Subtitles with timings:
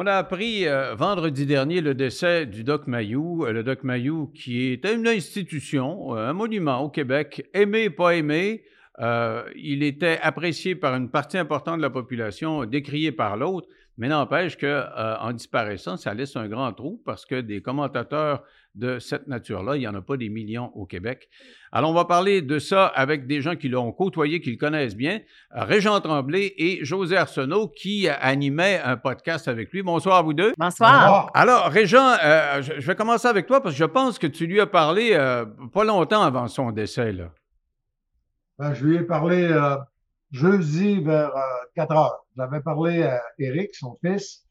[0.00, 4.28] On a appris euh, vendredi dernier le décès du Doc Mayou, euh, le Doc Mayou
[4.32, 8.62] qui est une institution, euh, un monument au Québec, aimé, pas aimé.
[9.56, 13.66] il était apprécié par une partie importante de la population, décrié par l'autre,
[13.98, 18.44] mais n'empêche qu'en disparaissant, ça laisse un grand trou parce que des commentateurs
[18.78, 19.76] de cette nature-là.
[19.76, 21.28] Il n'y en a pas des millions au Québec.
[21.72, 24.96] Alors, on va parler de ça avec des gens qui l'ont côtoyé, qui le connaissent
[24.96, 25.20] bien.
[25.50, 29.82] Régent Tremblay et José Arsenault qui animaient un podcast avec lui.
[29.82, 30.52] Bonsoir à vous deux.
[30.56, 31.30] Bonsoir.
[31.34, 34.60] Alors, Régent, euh, je vais commencer avec toi parce que je pense que tu lui
[34.60, 35.44] as parlé euh,
[35.74, 37.12] pas longtemps avant son décès.
[37.12, 37.30] Là.
[38.58, 39.76] Ben, je lui ai parlé euh,
[40.30, 41.32] jeudi vers
[41.74, 42.26] 4 heures.
[42.36, 44.48] J'avais parlé à Eric, son fils,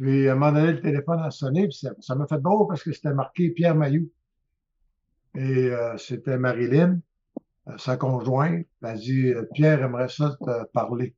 [0.00, 2.82] puis, à un moment donné, le téléphone a sonné, puis ça m'a fait drôle parce
[2.82, 4.10] que c'était marqué Pierre Mailloux.
[5.34, 7.00] Et euh, c'était Marilyn,
[7.68, 8.66] euh, sa conjointe.
[8.82, 11.14] Elle a dit euh, Pierre aimerait ça te parler.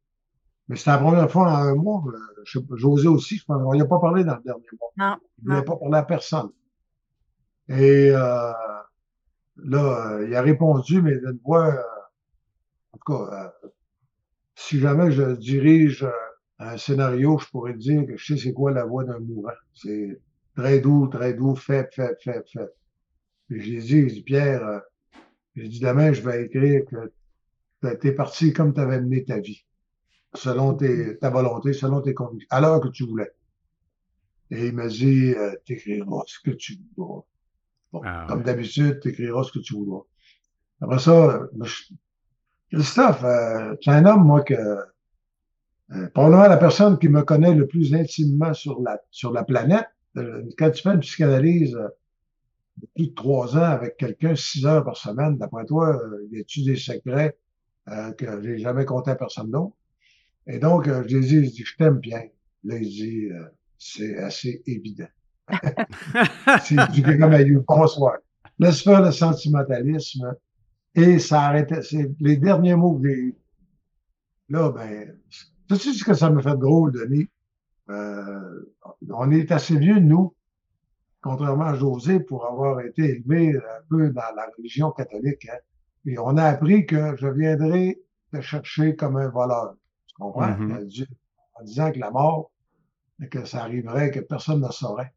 [0.66, 2.02] Mais c'était la première fois en un mois.
[2.44, 3.62] José aussi, je pense.
[3.64, 4.90] On n'y a pas parlé dans le dernier mois.
[4.96, 5.16] Non.
[5.44, 6.50] Il n'a pas parlé à personne.
[7.68, 11.72] Et là, il a répondu, mais d'une voix.
[12.92, 13.52] En tout cas,
[14.54, 16.06] si jamais je dirige
[16.58, 19.50] un scénario, je pourrais dire que je sais c'est quoi la voix d'un mourant.
[19.74, 20.20] C'est
[20.56, 22.70] très doux, très doux, fait, fait, fait, fait.
[23.48, 24.78] Puis j'ai dit, dit, Pierre, euh,
[25.56, 27.12] j'ai dit demain, je vais écrire que
[27.96, 29.64] tu es parti comme tu avais mené ta vie,
[30.34, 33.30] selon tes, ta volonté, selon tes convictions, à l'heure que tu voulais.
[34.50, 37.22] Et il m'a dit, euh, t'écriras ce que tu voudras.
[37.92, 40.02] Bon, ah comme d'habitude, t'écriras ce que tu voudras.
[40.80, 41.48] Après ça,
[42.72, 47.54] Christophe, euh, tu es un homme, moi, que euh, probablement la personne qui me connaît
[47.54, 49.86] le plus intimement sur la, sur la planète.
[50.16, 51.88] Euh, quand tu fais une psychanalyse euh,
[52.78, 56.62] de plus de trois ans avec quelqu'un six heures par semaine, d'après toi, y a-tu
[56.62, 57.36] des secrets
[58.16, 59.76] que j'ai jamais compté à personne d'autre?
[60.46, 62.22] Et donc, je lui ai dit, je t'aime bien.
[62.64, 63.28] Là, il dit,
[63.78, 65.08] c'est assez évident.
[66.64, 68.16] c'est du comme bonsoir.
[68.58, 70.34] Laisse faire le sentimentalisme.
[70.94, 71.82] Et ça arrêtait.
[71.82, 73.36] C'est les derniers mots que j'ai.
[74.48, 75.16] Là, ben,
[75.70, 77.28] sais ce que ça me fait drôle, Denis?
[77.88, 78.74] Euh,
[79.10, 80.34] on est assez vieux, nous,
[81.20, 85.48] contrairement à José, pour avoir été élevé un peu dans la religion catholique.
[85.50, 85.58] Hein.
[86.04, 88.00] Et on a appris que je viendrai
[88.32, 89.74] te chercher comme un voleur.
[90.06, 90.48] Tu comprends?
[90.48, 91.06] Mm-hmm.
[91.54, 92.50] En disant que la mort,
[93.30, 95.12] que ça arriverait, que personne ne saurait.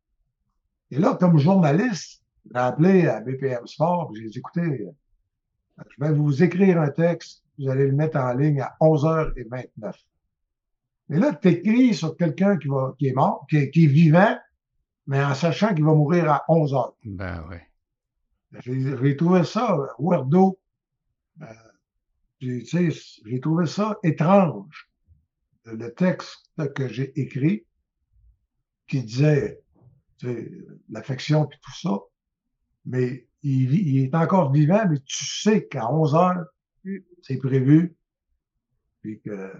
[0.91, 4.87] Et là, comme journaliste, j'ai appelé à BPM Sport, j'ai dit, écoutez,
[5.77, 9.93] je vais vous écrire un texte, vous allez le mettre en ligne à 11h29.
[11.09, 13.87] Mais là, tu écris sur quelqu'un qui, va, qui est mort, qui est, qui est
[13.87, 14.37] vivant,
[15.07, 16.95] mais en sachant qu'il va mourir à 11 heures.
[17.03, 17.57] Ben oui.
[18.63, 20.59] J'ai trouvé ça, weirdo.
[21.41, 21.45] Euh,
[22.39, 24.89] j'ai trouvé ça étrange.
[25.65, 27.65] Le texte que j'ai écrit,
[28.87, 29.61] qui disait
[30.89, 31.99] l'affection et tout ça,
[32.85, 36.45] mais il, il, est encore vivant, mais tu sais qu'à 11 heures,
[37.21, 37.95] c'est prévu,
[39.01, 39.51] puis que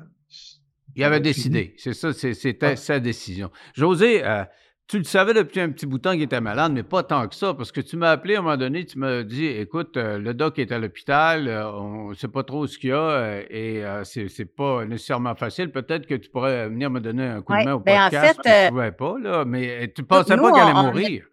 [0.96, 1.74] il avait décidé.
[1.78, 3.52] C'est ça, c'était sa décision.
[3.74, 4.44] José, euh,
[4.88, 7.28] tu le savais depuis un petit bout de temps qu'il était malade, mais pas tant
[7.28, 9.98] que ça, parce que tu m'as appelé à un moment donné, tu m'as dit écoute,
[9.98, 12.94] euh, le doc est à l'hôpital, euh, on ne sait pas trop ce qu'il y
[12.94, 15.72] a et c'est pas nécessairement facile.
[15.72, 18.40] Peut-être que tu pourrais venir me donner un coup de main au ben, podcast.
[18.40, 21.26] En fait, tu ne pouvais pas, là, mais tu ne pensais pas qu'elle allait mourir.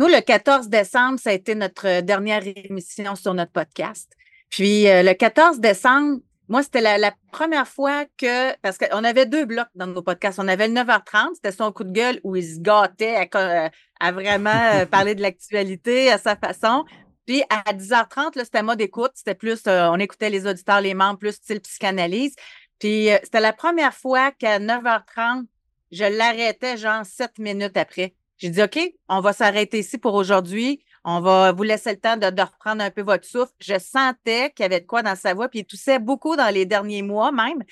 [0.00, 4.10] Nous, le 14 décembre, ça a été notre dernière émission sur notre podcast.
[4.48, 9.68] Puis le 14 décembre, moi, c'était la, première fois que, parce qu'on avait deux blocs
[9.74, 10.38] dans nos podcasts.
[10.38, 14.12] On avait le 9h30, c'était son coup de gueule où il se gâtait à, à
[14.12, 16.86] vraiment euh, parler de l'actualité à sa façon.
[17.26, 21.18] Puis à 10h30, c'était mode écoute, c'était plus, euh, on écoutait les auditeurs, les membres,
[21.18, 22.34] plus style psychanalyse.
[22.78, 25.44] Puis euh, c'était la première fois qu'à 9h30,
[25.92, 28.14] je l'arrêtais genre sept minutes après.
[28.40, 28.78] J'ai dit, OK,
[29.08, 30.82] on va s'arrêter ici pour aujourd'hui.
[31.04, 33.52] On va vous laisser le temps de, reprendre un peu votre souffle.
[33.60, 36.52] Je sentais qu'il y avait de quoi dans sa voix, puis il toussait beaucoup dans
[36.52, 37.62] les derniers mois même.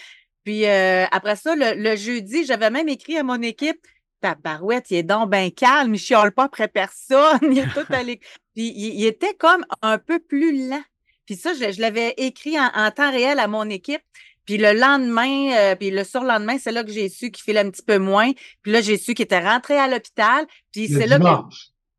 [0.44, 3.80] Puis euh, après ça, le, jeudi, j'avais même écrit à mon équipe
[4.20, 7.38] Ta barouette, il est donc bien calme, il chiale pas après personne.
[7.42, 8.20] il est
[8.54, 10.82] Puis il, était comme un peu plus lent.
[11.24, 14.02] Puis ça, je, l'avais écrit en, temps réel à mon équipe.
[14.48, 17.68] Puis le lendemain, euh, puis le surlendemain, c'est là que j'ai su qu'il filait un
[17.68, 18.32] petit peu moins.
[18.62, 20.46] Puis là, j'ai su qu'il était rentré à l'hôpital.
[20.72, 21.24] Puis c'est là que.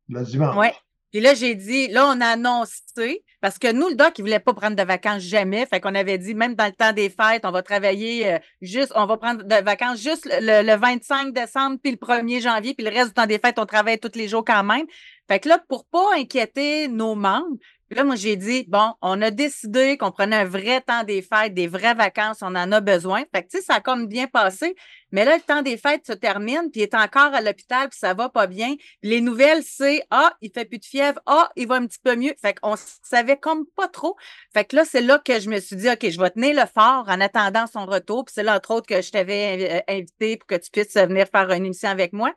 [0.08, 0.56] Le dimanche.
[0.56, 0.74] Ouais.
[1.12, 4.40] Puis là, j'ai dit, là, on a annoncé, parce que nous, le doc, il voulait
[4.40, 5.64] pas prendre de vacances jamais.
[5.64, 8.92] Fait qu'on avait dit, même dans le temps des fêtes, on va travailler euh, juste,
[8.96, 12.90] on va prendre de vacances juste le, 25 décembre, puis le 1er janvier, puis le
[12.90, 14.86] reste du temps des fêtes, on travaille tous les jours quand même.
[15.28, 17.58] Fait que là, pour pas inquiéter nos membres,
[17.96, 21.54] là, moi, j'ai dit, bon, on a décidé qu'on prenait un vrai temps des fêtes,
[21.54, 23.24] des vraies vacances, on en a besoin.
[23.34, 24.76] Fait que, tu sais, ça a comme bien passé.
[25.12, 27.98] Mais là, le temps des fêtes se termine, puis il est encore à l'hôpital, puis
[27.98, 28.76] ça va pas bien.
[29.02, 32.14] les nouvelles, c'est, ah, il fait plus de fièvre, ah, il va un petit peu
[32.14, 32.34] mieux.
[32.40, 34.16] Fait qu'on savait comme pas trop.
[34.54, 36.66] Fait que là, c'est là que je me suis dit, OK, je vais tenir le
[36.72, 38.24] fort en attendant son retour.
[38.24, 41.26] Puis c'est là, entre autres, que je t'avais euh, invité pour que tu puisses venir
[41.26, 42.32] faire une émission avec moi.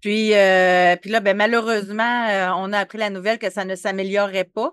[0.00, 3.74] Puis, euh, puis là, ben, malheureusement, euh, on a appris la nouvelle que ça ne
[3.74, 4.72] s'améliorerait pas.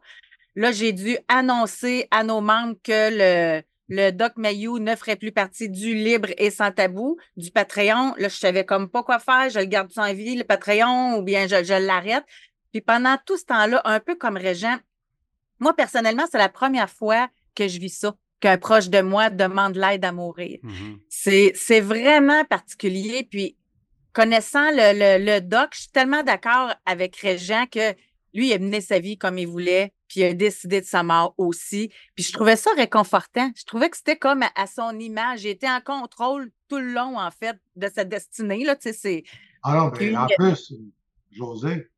[0.56, 5.32] Là, j'ai dû annoncer à nos membres que le, le Doc Mayou ne ferait plus
[5.32, 8.14] partie du libre et sans tabou, du Patreon.
[8.18, 9.50] Là, je savais comme pas quoi faire.
[9.50, 12.24] Je le garde sans vie, le Patreon, ou bien je, je l'arrête.
[12.72, 14.78] Puis pendant tout ce temps-là, un peu comme Régent,
[15.60, 19.76] moi, personnellement, c'est la première fois que je vis ça, qu'un proche de moi demande
[19.76, 20.60] l'aide à mourir.
[20.64, 21.52] Mm-hmm.
[21.56, 23.28] C'est vraiment particulier.
[23.30, 23.56] Puis
[24.14, 27.94] connaissant le, le, doc, je suis tellement d'accord avec Régent que
[28.36, 31.04] lui, il a mené sa vie comme il voulait, puis il a décidé de sa
[31.04, 31.90] mort aussi.
[32.16, 33.50] Puis je trouvais ça réconfortant.
[33.56, 35.44] Je trouvais que c'était comme à, son image.
[35.44, 38.64] Il était en contrôle tout le long, en fait, de sa destinée.
[38.64, 39.24] Là, tu sais,
[39.64, 40.74] ah non, en plus,
[41.32, 41.90] José,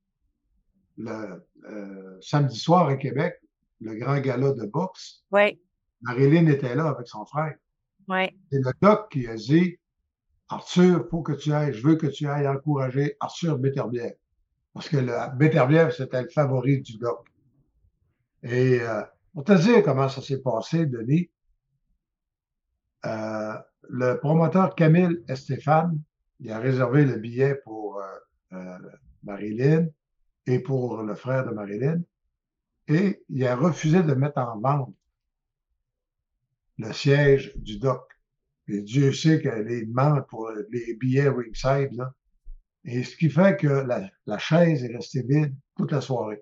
[0.97, 3.35] le euh, samedi soir à Québec,
[3.81, 5.59] le grand gala de boxe, oui.
[6.01, 7.55] Marilyn était là avec son frère.
[8.09, 9.77] C'est le doc qui a dit
[10.49, 14.13] Arthur, faut que tu ailles, je veux que tu ailles encourager Arthur Beterbiev.
[14.77, 17.27] Parce que le Beterbiev, c'était le favori du doc.
[18.44, 19.01] Et euh,
[19.33, 21.31] on te dit comment ça s'est passé, Denis.
[23.07, 23.56] Euh,
[23.89, 26.00] le promoteur Camille Estéphane,
[26.39, 28.00] il a réservé le billet pour
[28.51, 28.77] euh,
[29.24, 29.88] Marilyn
[30.45, 32.03] et pour le frère de Marilyn.
[32.88, 34.94] Et il a refusé de mettre en vente
[36.77, 38.03] le siège du doc.
[38.68, 42.13] Et Dieu sait qu'elle est demande pour les billets ringside, là.
[42.87, 46.41] Et ce qui fait que la, chaise est restée vide toute la soirée.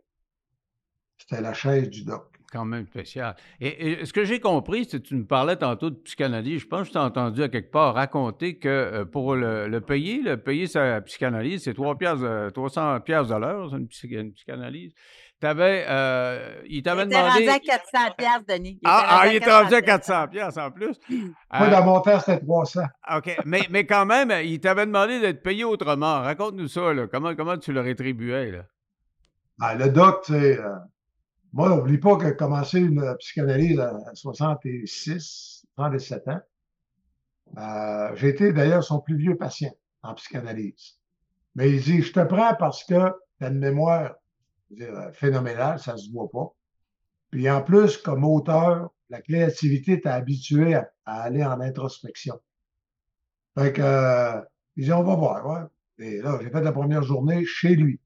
[1.18, 2.28] C'était la chaise du doc.
[2.52, 3.36] Quand même spécial.
[3.60, 6.62] Et, ce que j'ai compris, c'est que tu me parlais tantôt de psychanalyse.
[6.62, 10.22] Je pense que je t'ai entendu à quelque part raconter que euh, pour le, payer,
[10.22, 14.94] le payer sa psychanalyse, c'est 3 piastres, 300 piastres de l'heure, une psychanalyse.
[15.46, 17.30] T'avais, euh, il t'avait demandé.
[17.38, 18.80] Il était rendu à 400 piastres, Denis.
[18.84, 21.00] ah, ah il était rendu à 400 piastres en plus.
[21.08, 22.82] Moi, dans mon temps, c'était 300.
[23.16, 23.38] OK.
[23.46, 26.22] Mais, mais quand même, il t'avait demandé d'être payé autrement.
[26.22, 27.06] Raconte-nous ça, là.
[27.06, 28.64] Comment, comment tu le rétribuais, là?
[29.60, 30.68] Ben, le doc, tu sais, euh,
[31.54, 36.42] moi, n'oublie pas que commencé une psychanalyse à 66, 37 ans.
[37.60, 40.98] Euh, j'ai été d'ailleurs son plus vieux patient en psychanalyse.
[41.54, 44.16] Mais il dit, je te prends parce que tu as une mémoire
[45.14, 46.54] phénoménal, ça se voit pas.
[47.32, 52.40] Puis en plus, comme auteur, la créativité t'a habitué à, aller en introspection.
[53.58, 54.42] Fait que, euh,
[54.76, 55.46] il dit, on va voir.
[55.46, 56.06] Ouais.
[56.06, 58.00] Et là, j'ai fait la première journée chez lui,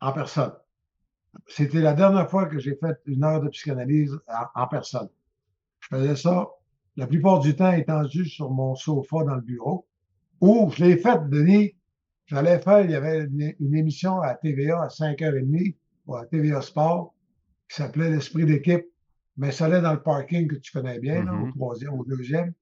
[0.00, 0.52] en personne.
[1.46, 4.18] C'était la dernière fois que j'ai fait une heure de psychanalyse
[4.54, 5.08] en, personne.
[5.80, 6.48] Je faisais ça
[6.96, 9.86] la plupart du temps étendu sur mon sofa dans le bureau,
[10.40, 11.76] où je l'ai fait, Denis,
[12.30, 15.74] J'allais faire, il y avait une, émission à TVA à 5h30,
[16.06, 17.12] ou à TVA Sport,
[17.68, 18.84] qui s'appelait L'Esprit d'équipe,
[19.36, 21.50] mais ça allait dans le parking que tu connais bien, au mm-hmm.
[21.54, 22.52] troisième, au deuxième.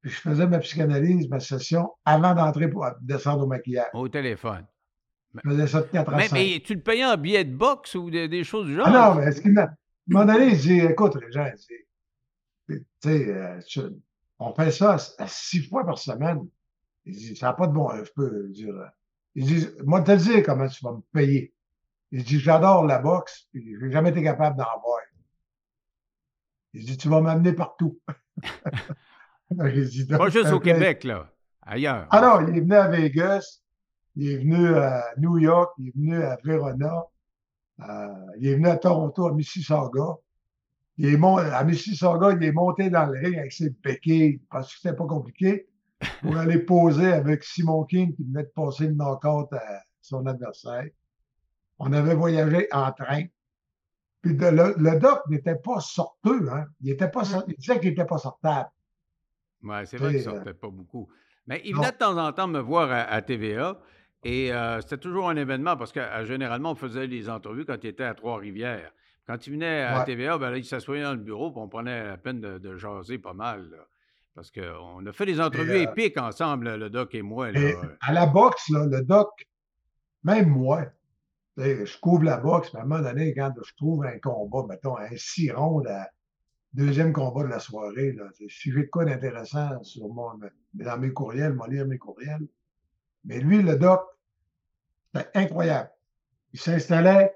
[0.00, 3.90] Puis je faisais ma psychanalyse, ma session, avant d'entrer pour descendre au maquillage.
[3.92, 4.64] Au téléphone.
[5.34, 6.32] Je faisais ça de 4 à 5.
[6.32, 8.86] Mais tu le payais en billet de boxe ou des, choses du genre?
[8.88, 9.68] Ah non, mais ce qu'il m'a.
[10.06, 11.46] Mon donné, il dit écoute, les gens,
[12.66, 13.90] tu sais, euh,
[14.38, 16.40] on fait ça six fois par semaine.
[17.08, 18.74] Il dit, ça n'a pas de bon, je peux dire.
[19.34, 21.54] Il dit, moi, te dire comment tu vas me payer.
[22.10, 25.00] Il dit, j'adore la boxe, puis je n'ai jamais été capable d'en voir.
[26.74, 27.98] Il dit, tu vas m'amener partout.
[29.56, 29.70] pas
[30.28, 31.32] juste au Québec, là.
[31.62, 32.06] Ailleurs.
[32.10, 33.62] Ah non, il est venu à Vegas,
[34.14, 37.04] il est venu à New York, il est venu à Verona,
[37.80, 40.16] euh, il est venu à Toronto, à Mississauga.
[40.98, 44.80] Il est à Mississauga, il est monté dans le ring avec ses béquilles parce que
[44.80, 45.68] c'était pas compliqué
[46.22, 50.86] pour aller poser avec Simon King qui venait de passer le knock-out à son adversaire.
[51.78, 53.24] On avait voyagé en train.
[54.22, 56.66] Puis le, doc n'était pas sorteux, hein.
[56.80, 58.70] Il, était pas, il disait qu'il n'était pas sortable.
[59.62, 61.08] Oui, c'est vrai qu'il ne sortait pas beaucoup.
[61.46, 63.78] Mais il venait de temps en temps me voir à, TVA.
[64.24, 67.76] Et euh, c'était toujours un événement parce que euh, généralement, on faisait les entrevues quand
[67.84, 68.92] il était à Trois-Rivières.
[69.26, 72.16] Quand il venait à TVA, ben il s'assoyait dans le bureau et on prenait la
[72.16, 73.70] peine de, de jaser pas mal.
[73.70, 73.86] Là.
[74.38, 77.48] Parce qu'on a fait des entrevues euh, épiques ensemble, le doc et moi.
[78.00, 79.30] à la boxe, le doc,
[80.22, 80.84] même moi,
[81.56, 84.96] je couvre la boxe, mais à un moment donné, quand je trouve un combat, mettons,
[84.96, 85.88] un six rondes,
[86.72, 90.38] deuxième combat de la soirée, là, si j'ai de quoi d'intéressant sur mon,
[90.72, 92.46] dans mes courriels, vais lire mes courriels.
[93.24, 94.02] Mais lui, le doc,
[95.12, 95.90] c'était incroyable.
[96.52, 97.34] Il s'installait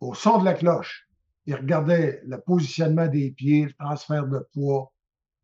[0.00, 1.10] au son de la cloche.
[1.44, 4.90] il regardait le positionnement des pieds, le transfert de poids.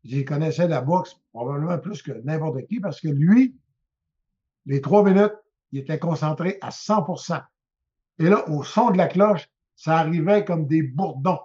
[0.07, 3.55] Il connaissait la boxe probablement plus que n'importe qui parce que lui,
[4.65, 5.33] les trois minutes,
[5.71, 7.41] il était concentré à 100%
[8.19, 11.39] Et là, au son de la cloche, ça arrivait comme des bourdons.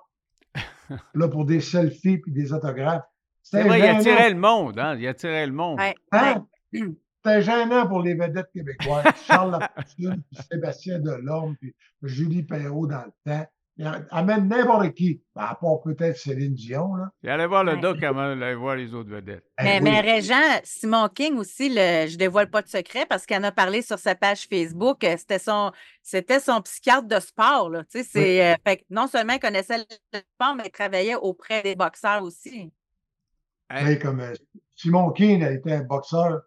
[1.15, 3.05] là, pour des selfies puis des autographes.
[3.43, 4.95] C'est vrai, il attirait le monde, hein?
[4.97, 5.81] Il attirait le monde.
[6.13, 6.47] Hein?
[6.73, 9.05] C'était gênant pour les vedettes québécoises.
[9.27, 13.47] Charles Lafortune, puis Sébastien Delorme, puis Julie Perrault dans le temps.
[14.11, 15.23] Amène n'importe qui.
[15.35, 16.95] Ben, à part peut-être Céline Dion.
[16.95, 17.11] Là.
[17.23, 19.45] Il allait voir le doc avant d'aller voir les autres vedettes.
[19.59, 23.43] Eh mais, mais Régent, Simon King aussi, le, je dévoile pas de secret parce qu'elle
[23.43, 25.03] en a parlé sur sa page Facebook.
[25.05, 25.73] Euh, c'était son,
[26.03, 27.71] c'était son psychiatre de sport.
[27.71, 27.85] Là.
[27.85, 31.75] Tu sais, c'est, euh, non seulement il connaissait le sport, mais il travaillait auprès des
[31.75, 32.71] boxeurs aussi.
[34.03, 34.35] comme euh,
[34.77, 36.43] Simon King a été un boxeur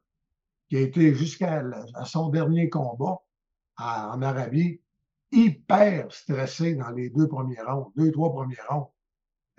[0.70, 1.64] qui a été jusqu'à
[2.06, 3.18] son dernier combat
[3.78, 4.83] en Arabie
[5.34, 8.90] hyper stressé dans les deux premiers rounds, deux, trois premiers rounds.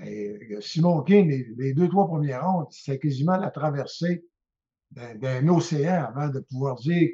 [0.02, 4.24] Et Simon King, les, deux, trois premiers rounds, c'est quasiment la traversée
[4.90, 7.10] d'un océan avant de pouvoir dire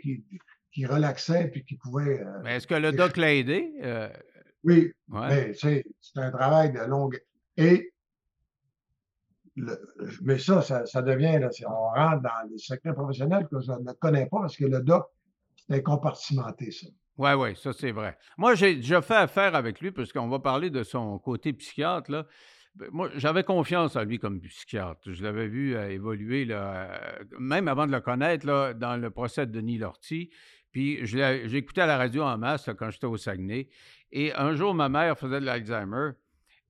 [0.72, 2.20] qu'il relaxait puis qu'il pouvait.
[2.20, 3.72] Euh, mais est-ce que le doc l'a aidé?
[3.82, 4.08] Euh,
[4.64, 5.84] oui, mais c'est
[6.16, 7.18] un travail de longue.
[7.56, 7.92] Et
[10.22, 14.26] mais ça, ça, devient, là, on rentre dans les secrets professionnels que je ne connais
[14.26, 15.06] pas parce que le doc,
[15.68, 16.86] c'est compartimenté, ça.
[17.20, 18.16] Oui, oui, ça c'est vrai.
[18.38, 22.10] Moi, j'ai déjà fait affaire avec lui, puisqu'on va parler de son côté psychiatre.
[22.10, 22.26] Là.
[22.74, 25.02] Ben, moi, j'avais confiance en lui comme psychiatre.
[25.04, 29.10] Je l'avais vu euh, évoluer, là, euh, même avant de le connaître, là, dans le
[29.10, 30.30] procès de Denis Lortie.
[30.72, 33.68] Puis j'écoutais à la radio en masse quand j'étais au Saguenay.
[34.12, 36.12] Et un jour, ma mère faisait de l'Alzheimer.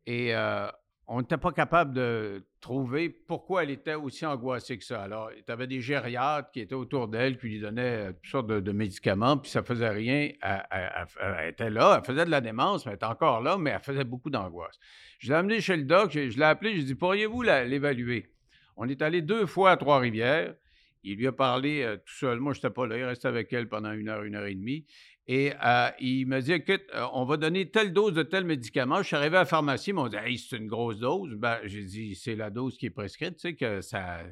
[0.06, 0.66] Et euh,
[1.12, 5.02] on n'était pas capable de trouver pourquoi elle était aussi angoissée que ça.
[5.02, 8.30] Alors, il y avait des gériatres qui étaient autour d'elle, qui lui donnaient euh, toutes
[8.30, 10.30] sortes de, médicaments, puis ça faisait rien.
[10.40, 13.80] Elle, était là, elle faisait de la démence, mais elle était encore là, mais elle
[13.80, 14.78] faisait beaucoup d'angoisse.
[15.18, 18.30] Je l'ai amené chez le doc, je, l'ai appelé, je lui ai dit, pourriez-vous l'évaluer?
[18.76, 20.54] On est allé deux fois à Trois-Rivières.
[21.02, 22.38] Il lui a parlé euh, tout seul.
[22.38, 22.96] Moi, je n'étais pas là.
[22.96, 24.86] Il restait avec elle pendant une heure, une heure et demie.
[25.32, 28.96] Et euh, il m'a dit, écoute, euh, on va donner telle dose de tel médicament.
[28.96, 31.36] Je suis arrivé à la pharmacie, ils m'ont dit, hey, c'est une grosse dose.
[31.36, 33.36] Ben, j'ai dit, c'est la dose qui est prescrite.
[33.36, 34.22] Tu sais que ça,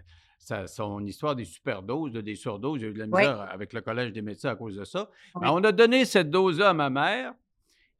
[0.41, 3.81] ça son histoire des superdoses, de, des surdoses, j'ai eu de la misère avec le
[3.81, 5.09] Collège des médecins à cause de ça.
[5.41, 7.33] Ben, on a donné cette dose-là à ma mère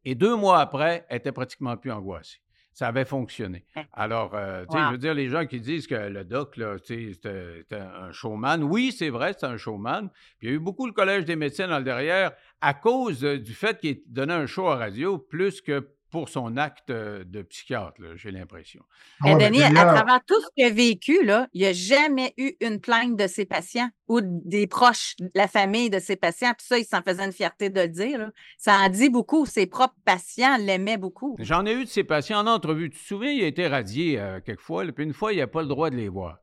[0.05, 2.41] et deux mois après, elle était pratiquement plus angoissée
[2.79, 3.65] ça avait fonctionné.
[3.93, 6.77] Alors, euh, tu sais, je veux dire, les gens qui disent que le doc, là,
[6.81, 10.11] c'était un showman, oui, c'est vrai, c'est un showman.
[10.39, 12.31] Puis il y a eu beaucoup le Collège des médecins dans le derrière
[12.61, 16.57] à cause euh, du fait qu'il donnait un show à radio plus que pour son
[16.57, 18.83] acte de psychiatre, j'ai l'impression.
[19.27, 22.53] Et Denis, à travers tout ce qu'il a vécu, là, il n'y a jamais eu
[22.61, 26.53] une plainte de ses patients ou des proches, de la famille de ses patients.
[26.57, 28.31] Puis ça, il s'en faisait une fierté de le dire.
[28.57, 29.45] Ça en dit beaucoup.
[29.45, 31.37] Ses propres patients l'aimaient beaucoup.
[31.41, 32.91] J'en ai eu de ses patients en entrevue.
[32.91, 35.63] Tu te souviens, il a été radié euh, quelquefois, puis une fois, il n'a pas
[35.63, 36.39] le droit de les voir.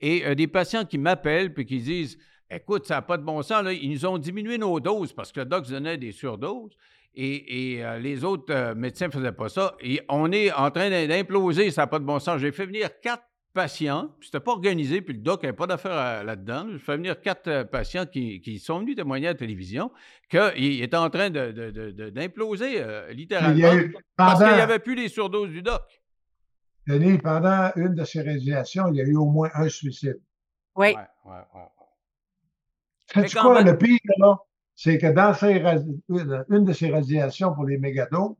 [0.00, 2.18] Et euh, des patients qui m'appellent puis qui disent
[2.50, 3.74] Écoute, ça n'a pas de bon sens, là.
[3.74, 6.74] ils nous ont diminué nos doses parce que le doc donnait des surdoses
[7.14, 9.74] et, euh, les autres euh, médecins ne faisaient pas ça.
[9.80, 12.40] Et on est en train d'imploser, ça n'a pas de bon sens.
[12.40, 15.92] J'ai fait venir quatre patients, puis c'était pas organisé, puis le doc n'avait pas d'affaire
[15.92, 16.66] euh, là-dedans.
[16.70, 19.90] J'ai fait venir quatre patients qui, sont venus témoigner à la télévision
[20.30, 25.82] qu'il était en train d'imploser, littéralement, parce qu'il n'y avait plus les surdoses du doc.
[26.86, 30.20] Denis, pendant une de ces radiations, il y a eu au moins un suicide.
[30.74, 30.94] Oui.
[30.94, 31.62] Ouais, ouais,
[33.14, 33.28] ouais.
[33.28, 34.38] quoi, le pire, là?
[34.80, 35.34] C'est que dans
[36.50, 38.36] une de ces radiations pour les mégadoses,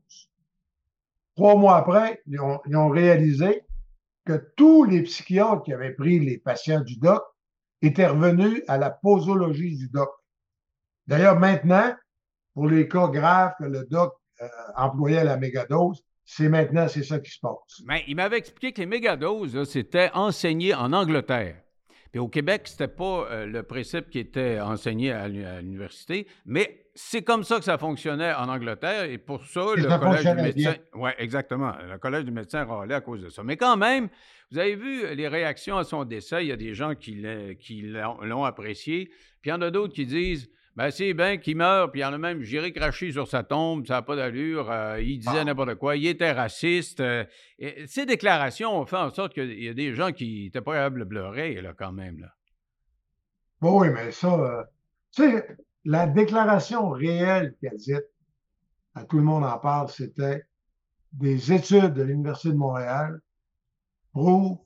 [1.35, 3.63] trois mois après, ils ont, réalisé
[4.23, 7.21] que tous les psychiatres qui avaient pris les patients du doc
[7.81, 10.09] étaient revenus à la posologie du doc.
[11.07, 11.93] D'ailleurs, maintenant,
[12.53, 17.03] pour les cas graves que le doc euh, employait à la mégadose, c'est maintenant, c'est
[17.03, 17.81] ça qui se passe.
[17.85, 21.57] Mais il m'avait expliqué que les mégadoses, c'était enseigné en Angleterre.
[22.11, 26.85] Puis au Québec, ce n'était pas euh, le principe qui était enseigné à l'université, mais
[26.95, 30.75] c'est comme ça que ça fonctionnait en Angleterre et pour ça, le Collège du médecin.
[30.95, 31.73] Oui, exactement.
[31.87, 33.43] Le Collège du médecin râlait à cause de ça.
[33.43, 34.09] Mais quand même,
[34.51, 36.43] vous avez vu les réactions à son décès.
[36.43, 39.05] Il y a des gens qui l'ont apprécié.
[39.41, 40.49] Puis il y en a d'autres qui disent
[40.79, 43.43] ben, c'est bien qu'il meurt, puis il y en a même, j'irai cracher sur sa
[43.43, 45.43] tombe, ça n'a pas d'allure, euh, il disait ah.
[45.43, 47.01] n'importe quoi, il était raciste.
[47.01, 47.25] Euh,
[47.85, 51.01] ces déclarations ont fait en sorte qu'il y a des gens qui n'étaient pas capables
[51.01, 52.19] de pleurer, là, quand même.
[52.19, 52.33] Là.
[53.59, 54.63] Bon, oui, mais ça, euh,
[55.11, 57.95] tu sais, la déclaration réelle qu'elle dit,
[58.95, 60.45] à tout le monde en parle, c'était
[61.11, 63.19] des études de l'Université de Montréal
[64.13, 64.59] prouvent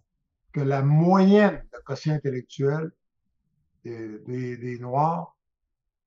[0.52, 2.92] que la moyenne de quotient intellectuel
[3.84, 5.33] des Noirs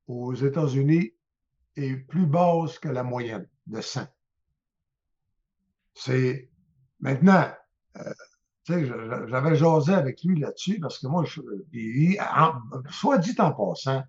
[0.06, 1.12] aux États-Unis
[1.76, 4.06] est plus basse que la moyenne de 100.
[5.94, 6.50] C'est
[7.00, 7.48] maintenant,
[7.96, 8.12] euh,
[8.66, 11.40] j'avais jasé avec lui là-dessus parce que moi, je,
[12.90, 14.02] soit dit en passant,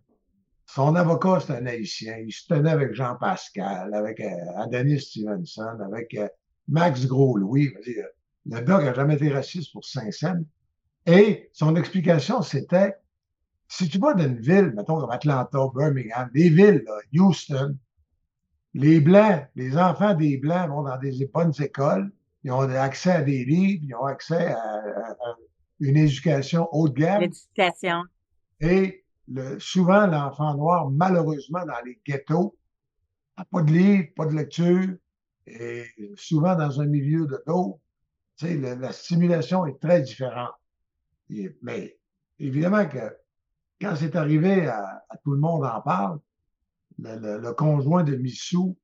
[0.65, 2.17] son avocat, c'était un haïtien.
[2.17, 6.27] Il se tenait avec Jean Pascal, avec euh, Adonis Stevenson, avec euh,
[6.67, 7.73] Max Gros-Louis.
[8.45, 10.43] Le doc n'a jamais été raciste pour Saint-Saëns.
[11.05, 12.95] Et son explication, c'était
[13.67, 16.83] si tu vas dans une ville, mettons comme Atlanta, Birmingham, des villes,
[17.13, 17.77] Houston,
[18.73, 22.11] les Blancs, les enfants des Blancs vont dans des bonnes écoles,
[22.43, 24.81] ils ont accès à des livres, ils ont accès à,
[25.79, 27.21] une éducation haut de gamme.
[27.21, 28.03] L'éducation.
[28.59, 32.57] Et le, souvent, l'enfant noir, malheureusement, dans les ghettos,
[33.37, 34.95] n'a pas de livre, pas de lecture,
[35.45, 37.79] et souvent dans un milieu de dos,
[38.37, 40.53] tu sais, la stimulation est très différente.
[41.61, 41.97] mais
[42.39, 42.99] évidemment que
[43.81, 46.19] quand c'est arrivé à, Tout le monde en parle,
[46.99, 48.77] le, conjoint de Missou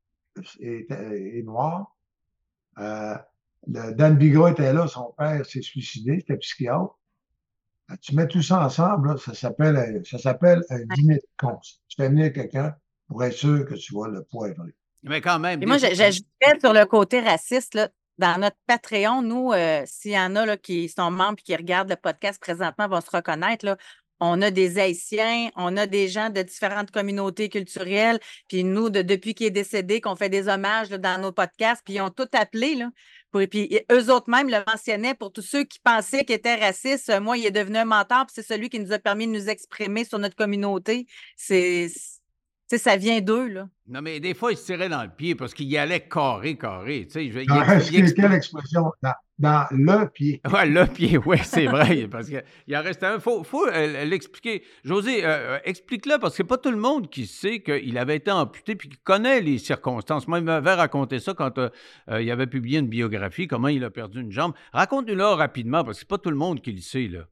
[0.59, 1.95] est, noir.
[2.79, 3.15] Euh,
[3.67, 6.97] Dan Bigra était là, son père s'est suicidé, c'était psychiatre.
[7.91, 11.59] Euh, tu mets tout ça ensemble, ça s'appelle ça s'appelle un dîner de cons.
[11.87, 12.75] Tu fais venir quelqu'un
[13.07, 14.65] pour être sûr que tu vois le poivre.
[15.03, 15.61] Mais quand même.
[15.61, 20.19] Et moi, j'ajouterais sur le côté raciste, là, dans notre Patreon, nous, euh, s'il y
[20.19, 23.65] en a là, qui sont membres et qui regardent le podcast présentement, vont se reconnaître.
[23.65, 23.77] Là,
[24.25, 29.33] on a des Haïtiens, on a des gens de différentes communautés culturelles, puis nous, depuis
[29.33, 32.75] qu'il est décédé, qu'on fait des hommages dans nos podcasts, puis ils ont tout appelé,
[32.75, 32.89] là.
[33.47, 37.11] puis eux autres même le mentionnaient pour tous ceux qui pensaient qu'ils étaient racistes.
[37.19, 39.49] Moi, il est devenu un mentor, puis c'est celui qui nous a permis de nous
[39.49, 41.05] exprimer sur notre communauté.
[41.35, 41.89] C'est
[42.77, 43.67] ça vient d'eux, là.
[43.87, 46.57] Non, mais des fois, il se tirait dans le pied parce qu'il y allait carré,
[46.57, 47.05] carré.
[47.05, 48.91] Tu sais, il, il, quelle expression?
[49.39, 50.41] Dans, le pied.
[50.53, 52.07] Oui, le pied, oui, c'est vrai.
[52.09, 53.15] parce qu'il en reste un.
[53.15, 54.63] Il faut, faut euh, l'expliquer.
[54.85, 58.15] José, euh, euh, explique-le parce que c'est pas tout le monde qui sait qu'il avait
[58.15, 60.27] été amputé puis qui connaît les circonstances.
[60.29, 61.59] Moi, il m'avait raconté ça quand
[62.07, 64.53] il avait publié une biographie, comment il a perdu une jambe.
[64.71, 67.25] Raconte-le rapidement parce que c'est pas tout le monde qui le sait, là.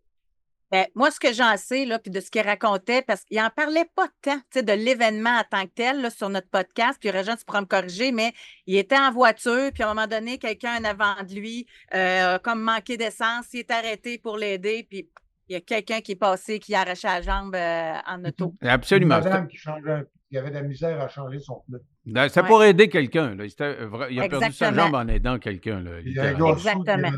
[0.71, 3.49] Ben, moi, ce que j'en sais, là, puis de ce qu'il racontait, parce qu'il n'en
[3.49, 7.35] parlait pas tant de l'événement en tant que tel là, sur notre podcast, puis Régent,
[7.35, 8.31] tu pourras me corriger, mais
[8.67, 12.39] il était en voiture, puis à un moment donné, quelqu'un en avant de lui, euh,
[12.39, 15.09] comme manqué d'essence, il est arrêté pour l'aider, puis
[15.49, 18.55] il y a quelqu'un qui est passé, qui a arraché la jambe euh, en auto.
[18.61, 19.17] Absolument.
[19.17, 21.83] Une madame qui, changeait, qui avait de la misère à changer son pneu.
[22.05, 23.35] Ben, c'est pour aider quelqu'un.
[23.37, 25.83] Il, a perdu sa jambe en aidant quelqu'un.
[25.97, 27.11] Exactement.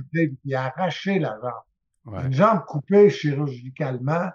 [0.44, 1.62] Il a arraché la jambe.
[2.06, 4.30] Une jambe coupée chirurgicalement,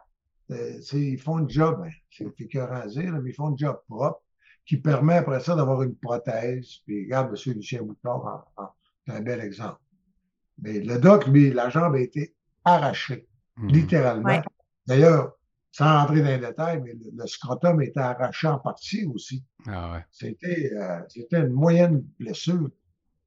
[0.51, 3.79] euh, ils font un job, hein, c'est écœurant à dire, mais ils font un job
[3.89, 4.23] propre
[4.65, 6.79] qui permet après ça d'avoir une prothèse.
[6.87, 7.55] Puis regarde, M.
[7.55, 8.23] Lucien Mouton,
[9.07, 9.81] c'est un bel exemple.
[10.61, 13.27] Mais le doc, lui, la jambe a été arrachée,
[13.57, 13.69] mhm.
[13.69, 14.43] littéralement.
[14.87, 15.33] D'ailleurs,
[15.71, 19.45] sans rentrer dans les détails, mais le, scrotum était arraché en partie aussi.
[19.67, 20.05] Ah ouais.
[20.11, 21.01] C'était euh,
[21.33, 22.71] une moyenne blessure.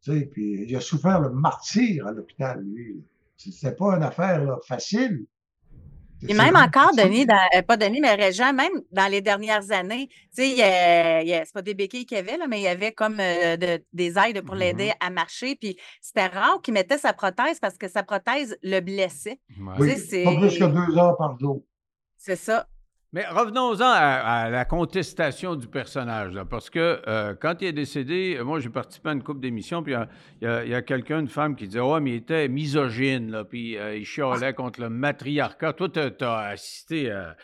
[0.02, 3.04] Tu sais, puis il a souffert le martyr à l'hôpital, lui.
[3.52, 5.26] C'est pas une affaire facile.
[6.28, 7.26] Et même encore, Denis,
[7.56, 11.74] euh, pas Denis, mais Régent, même dans les dernières années, tu sais, c'est pas des
[11.74, 13.58] béquilles qu'il y avait, là, mais il y avait comme euh,
[13.92, 15.08] des aides pour l'aider mm-hmm.
[15.08, 15.56] à marcher.
[15.56, 19.40] Puis c'était rare qu'il mettait sa prothèse parce que sa prothèse le blessait.
[19.80, 21.64] Oui, pas plus que deux heures par jour.
[22.18, 22.68] C'est ça.
[23.13, 28.62] Mais revenons-en à, la contestation du personnage, parce que euh, quand il est décédé, moi
[28.62, 29.93] j'ai participé à une couple d'émissions, puis
[30.41, 33.78] il y a, quelqu'un, une femme qui disait Ouais, mais il était misogyne, là, puis
[33.78, 35.74] euh, il chialait contre le matriarcat.
[35.74, 37.36] Toi, tu as, assisté à.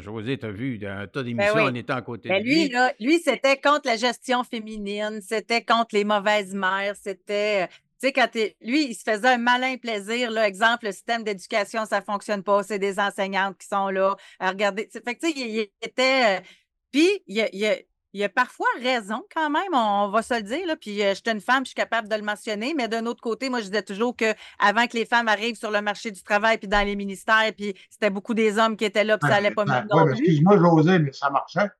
[0.00, 2.68] José, tu as vu un tas ben d'émissions en étant à côté ben de lui.
[2.68, 7.68] Lui, lui c'était contre la gestion féminine, c'était contre les mauvaises mères, c'était
[8.06, 8.28] sais, quand
[8.60, 10.30] lui, il se faisait un malin plaisir.
[10.30, 12.62] Là, exemple, le système d'éducation, ça ne fonctionne pas.
[12.62, 14.16] C'est des enseignantes qui sont là.
[14.38, 14.88] À regarder.
[14.92, 16.38] Fait que, tu sais, il, était.
[16.38, 16.40] Euh,
[16.90, 20.66] puis, il, il, a parfois raison quand même, on, va se le dire.
[20.66, 20.76] Là.
[20.76, 22.74] Puis, euh, je suis une femme, je suis capable de le mentionner.
[22.74, 25.80] Mais d'un autre côté, moi, je disais toujours qu'avant que les femmes arrivent sur le
[25.80, 29.18] marché du travail, puis dans les ministères, puis c'était beaucoup des hommes qui étaient là,
[29.18, 29.86] puis ça n'allait pas mieux.
[29.90, 31.70] Oui, excuse-moi, José, mais ça marchait.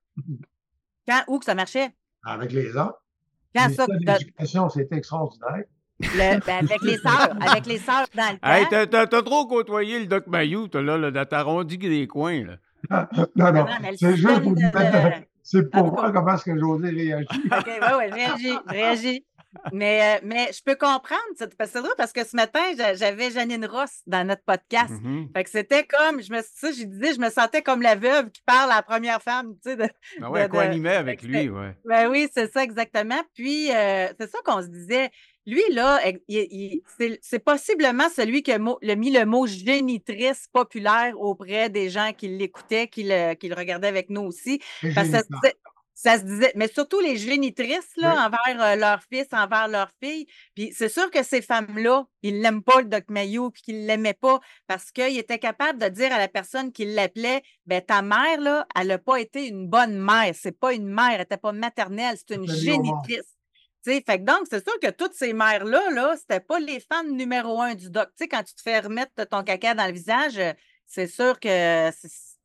[1.07, 1.91] Quand, où que ça marchait?
[2.25, 2.95] Avec les hommes.
[3.55, 3.87] Quand ça?
[3.89, 5.65] L'éducation, c'était extraordinaire.
[6.00, 8.50] Ben, avec les sœurs, avec les sœurs dans le temps.
[8.50, 12.44] Hey, t'as, trop côtoyé le Doc Mayou, t'as là, là t'as arrondi des coins.
[12.44, 12.57] Là.
[13.37, 14.54] non, non, c'est juste pour
[15.42, 17.26] C'est pour voir comment est-ce que José réagit.
[17.46, 19.24] OK, oui, oui, réagis, réagis.
[19.72, 22.61] Mais, euh, mais je peux comprendre, parce que c'est drôle parce que ce matin,
[22.96, 24.92] j'avais Janine Ross dans notre podcast.
[24.92, 25.33] Mm-hmm.
[25.33, 28.30] Fait que c'était comme, je me, ça, je disais, je me sentais comme la veuve
[28.30, 29.76] qui parle à la première femme, tu sais.
[29.76, 29.88] De,
[30.20, 31.76] ah ouais, co-animait avec lui, ouais.
[31.85, 33.22] Ben oui, c'est ça exactement.
[33.35, 35.11] Puis, euh, c'est ça qu'on se disait.
[35.46, 36.00] Lui, là,
[37.20, 42.88] c'est possiblement celui qui a mis le mot génitrice populaire auprès des gens qui l'écoutaient,
[42.88, 44.61] qui le, qui le regardaient avec nous aussi.
[44.94, 45.16] Parce que
[45.96, 50.26] Ça se disait, mais surtout les génitrices là, envers euh, leur fils, envers leur fille.
[50.57, 54.12] Puis c'est sûr que ces femmes-là, ils l'aiment pas, le Doc Mayou, puis qu'ils l'aimaient
[54.12, 58.40] pas parce qu'ils étaient capables de dire à la personne qui l'appelait, ben ta mère,
[58.40, 60.35] là, elle n'a pas été une bonne mère.
[60.35, 63.37] C'est pas une mère, elle n'était pas maternelle, c'est une génitrice.
[63.85, 67.61] Fait que donc, c'est sûr que toutes ces mères-là, là, c'était pas les femmes numéro
[67.61, 68.09] un du doc.
[68.31, 70.53] quand tu te fais remettre ton caca dans le visage, euh,
[70.87, 71.90] c'est sûr que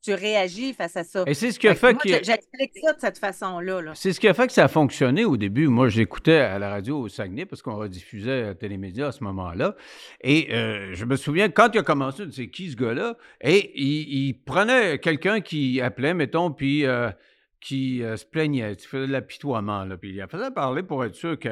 [0.01, 1.23] tu réagis face à ça.
[1.27, 2.07] Et c'est ce qui a fait, que.
[2.07, 3.91] J'explique ça de cette façon-là.
[3.95, 5.67] c'est ce qui a fait que ça a fonctionné au début.
[5.67, 9.75] Moi, j'écoutais à la radio au Saguenay parce qu'on rediffusait à Télémédia à ce moment-là.
[10.21, 13.17] Et euh, je me souviens, quand il a commencé, c'est qui ce gars-là?
[13.41, 17.09] Et il, prenait quelqu'un qui appelait, mettons, puis euh,
[17.61, 21.15] qui euh, se plaignait, tu faisait de l'apitoiement, là, puis il faisait parler pour être
[21.15, 21.49] sûr que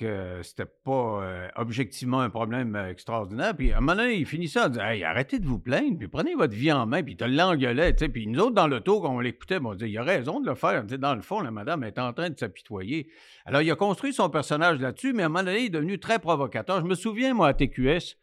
[0.00, 3.54] que c'était pas euh, objectivement un problème euh, extraordinaire.
[3.54, 6.08] Puis à un moment donné, il finissait en disant Hey, arrêtez de vous plaindre, puis
[6.08, 7.92] prenez votre vie en main, puis il te l'engueulait.
[7.92, 10.54] Puis nous autres, dans l'auto, quand on l'écoutait, on disait Il a raison de le
[10.54, 10.84] faire.
[10.84, 13.08] dans le fond, la madame est en train de s'apitoyer.
[13.44, 15.98] Alors, il a construit son personnage là-dessus, mais à un moment donné, il est devenu
[15.98, 16.80] très provocateur.
[16.80, 18.16] Je me souviens, moi, à TQS,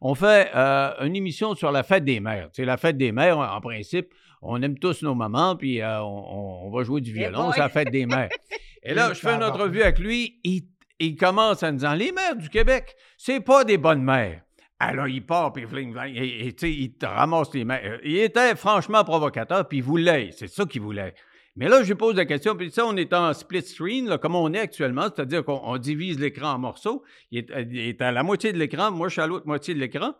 [0.00, 2.50] on fait une émission sur la fête des mères.
[2.52, 6.82] C'est la fête des mères, en principe, on aime tous nos mamans, puis on, va
[6.82, 8.28] jouer du violon, c'est la fête des mères.
[8.84, 10.62] Et là, je fais une entrevue avec lui, il
[11.02, 14.42] il commence en disant Les mères du Québec, c'est pas des bonnes mères.
[14.78, 18.00] Alors, il part, puis et, il te ramasse les mères.
[18.04, 20.30] Il était franchement provocateur, puis il voulait.
[20.32, 21.14] C'est ça qu'il voulait.
[21.54, 24.34] Mais là, je lui pose la question, puis ça, on est en split screen, comme
[24.34, 27.04] on est actuellement, c'est-à-dire qu'on divise l'écran en morceaux.
[27.30, 30.14] Il est, à la moitié de l'écran, moi, je suis à l'autre moitié de l'écran.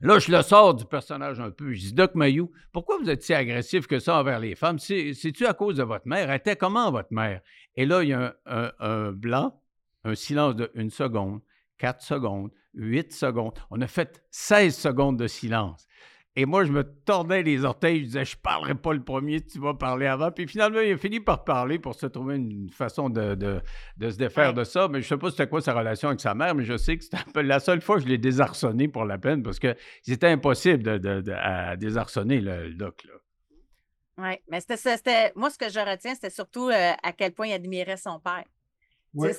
[0.00, 1.72] Là, je le sors du personnage un peu.
[1.72, 4.78] Je dis, Doc Mayou, pourquoi vous êtes si agressif que ça envers les femmes?
[4.78, 6.30] C'est-tu à cause de votre mère?
[6.30, 7.40] Elle était comment, votre mère?
[7.76, 9.60] Et là, il y a un blanc
[10.06, 11.40] un silence de une seconde,
[11.78, 13.52] quatre secondes, huit secondes.
[13.70, 15.86] On a fait 16 secondes de silence.
[16.38, 19.40] Et moi, je me tordais les orteils, je disais, je ne parlerai pas le premier,
[19.40, 20.30] tu vas parler avant.
[20.30, 24.18] Puis finalement, il a fini par parler pour se trouver une façon de, de, se
[24.18, 24.86] défaire de ça.
[24.88, 26.98] Mais je ne sais pas c'était quoi sa relation avec sa mère, mais je sais
[26.98, 30.28] que c'était la seule fois que je l'ai désarçonné pour la peine parce que c'était
[30.28, 33.06] impossible de, de, désarçonner le, doc.
[34.18, 37.54] Oui, mais c'était, moi, ce que je retiens, c'était surtout euh, à quel point il
[37.54, 38.44] admirait son père.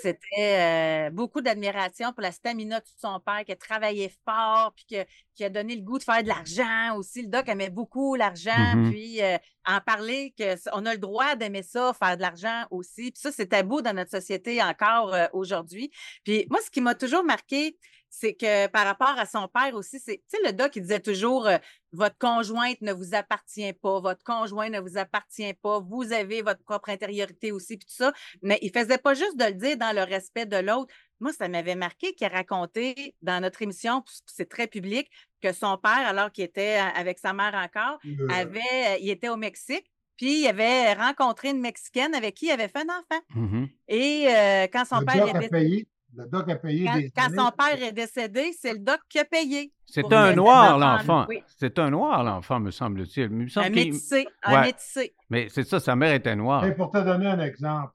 [0.02, 5.44] C'était beaucoup d'admiration pour la stamina de son père qui a travaillé fort, puis qui
[5.44, 7.22] a donné le goût de faire de l'argent aussi.
[7.22, 9.20] Le doc aimait beaucoup l'argent, mmh puis
[9.66, 13.12] en parler qu'on a le droit d'aimer ça, faire de l'argent aussi.
[13.12, 15.92] Puis ça, c'est tabou dans notre société encore aujourd'hui.
[16.24, 17.78] Puis moi, ce qui m'a toujours marqué,
[18.10, 21.00] c'est que par rapport à son père aussi, c'est, tu sais, le doc, il disait
[21.00, 21.58] toujours euh,
[21.92, 26.64] votre conjointe ne vous appartient pas, votre conjoint ne vous appartient pas, vous avez votre
[26.64, 28.14] propre intériorité aussi, puis tout ça.
[28.42, 30.94] Mais il faisait pas juste de le dire dans le respect de l'autre.
[31.20, 35.10] Moi, ça m'avait marqué qu'il a raconté dans notre émission, c'est très public,
[35.42, 39.30] que son père, alors qu'il était euh, avec sa mère encore, avait, euh, il était
[39.30, 39.92] au Mexique.
[40.16, 43.22] Puis il avait rencontré une Mexicaine avec qui il avait fait un enfant.
[43.36, 44.26] Mmh Et
[44.74, 45.86] quand son père était...
[46.18, 49.20] Le doc a payé quand, des quand son père est décédé, c'est le doc qui
[49.20, 49.72] a payé.
[49.86, 51.28] C'est un noir, l'enfant.
[51.46, 53.26] C'est un noir, l'enfant, me semble-t-il.
[53.56, 54.28] un métissé.
[54.42, 55.14] Un métissé.
[55.30, 56.66] Mais c'est ça, sa mère était noire.
[56.66, 57.94] Et pour te donner un exemple,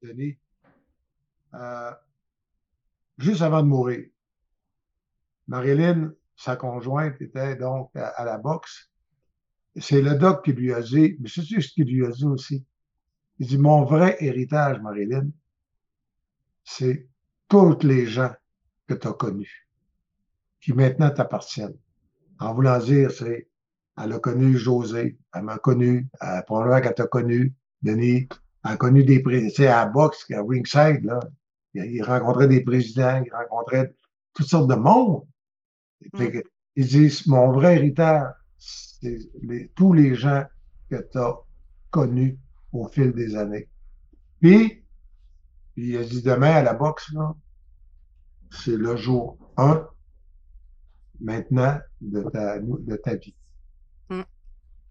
[0.00, 0.38] Denis,
[1.54, 1.90] euh,
[3.18, 4.06] juste avant de mourir,
[5.48, 8.88] Marilyn, sa conjointe, était donc à, la boxe.
[9.74, 12.64] C'est le doc qui lui a dit, mais c'est ce qu'il lui a dit aussi.
[13.40, 15.28] Il dit, mon vrai héritage, Marilyn,
[16.62, 17.08] c'est
[17.48, 18.32] toutes les gens
[18.86, 19.68] que tu as connus,
[20.60, 21.76] qui maintenant t'appartiennent.
[22.40, 23.48] En voulant dire, c'est,
[24.00, 28.28] elle a connu José, elle m'a connu, euh, probablement qu'elle t'a connu, Denis,
[28.64, 31.20] elle a connu des présidents, à boxe, à ringside, là,
[31.74, 33.94] il, rencontrait des présidents, il rencontrait
[34.34, 35.24] toutes sortes de monde.
[36.12, 36.40] Mm.
[36.76, 40.44] Ils disent, mon vrai héritage, c'est tous les gens
[40.90, 41.36] que tu as
[41.90, 42.38] connus
[42.72, 43.68] au fil des années.
[44.40, 44.84] Puis,
[45.78, 47.36] puis il a dit demain à la boxe, là,
[48.50, 49.86] c'est le jour 1
[51.20, 53.36] maintenant de ta, de ta vie.
[54.10, 54.22] Mm.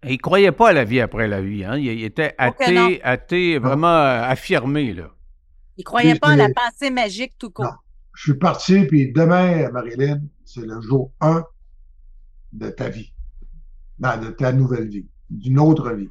[0.04, 1.62] il ne croyait pas à la vie après la vie.
[1.62, 1.76] Hein?
[1.76, 4.94] Il, était athée, athée vraiment euh, affirmé.
[4.94, 5.10] Là.
[5.76, 7.84] Il ne croyait pas à la pensée magique tout court.
[8.14, 11.44] Je suis parti, puis demain, Marilyn, c'est le jour 1
[12.54, 13.12] de ta vie.
[13.98, 15.06] de ta nouvelle vie.
[15.28, 16.08] D'une autre vie.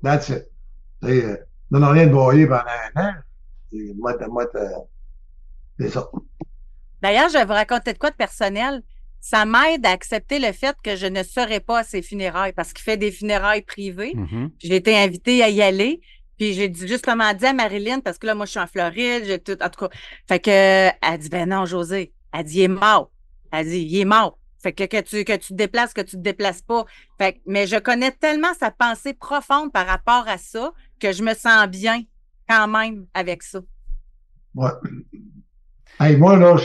[0.00, 0.46] That's it.
[1.02, 1.36] Euh,
[1.72, 3.14] non, rien de broyer pendant un an.
[3.72, 4.44] Moi, moi,
[5.78, 6.10] c'est ça.
[7.00, 8.82] D'ailleurs, je vais vous raconter de quoi de personnel.
[9.20, 12.72] Ça m'aide à accepter le fait que je ne serai pas à ses funérailles parce
[12.72, 14.14] qu'il fait des funérailles privées.
[14.14, 14.50] Mm-hmm.
[14.58, 16.00] J'ai été invitée à y aller.
[16.38, 19.38] Puis j'ai justement dit à Marilyn, parce que là, moi, je suis en Floride, j'ai
[19.38, 19.96] tout, en tout cas.
[20.26, 22.12] Fait que, elle dit, ben non, José.
[22.32, 23.10] Elle dit, il est mort.
[23.52, 24.38] Elle dit, il est mort.
[24.62, 26.84] Fait que, que tu, que tu te déplaces, que tu te déplaces pas.
[27.18, 31.34] Fait mais je connais tellement sa pensée profonde par rapport à ça que je me
[31.34, 32.02] sens bien
[32.48, 33.60] quand même avec ça.
[34.54, 34.70] Ouais.
[36.00, 36.56] Hey, moi, là,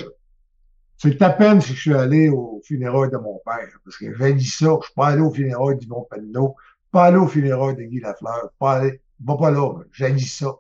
[0.97, 4.33] c'est à peine si je suis allé au funérailles de mon père, parce que j'ai
[4.33, 6.55] dit ça, je suis pas allé au funérailles d'Yvon Penneau,
[6.91, 10.53] pas allé au funérailles de Guy Lafleur, pas aller, va pas là, j'ai dit ça.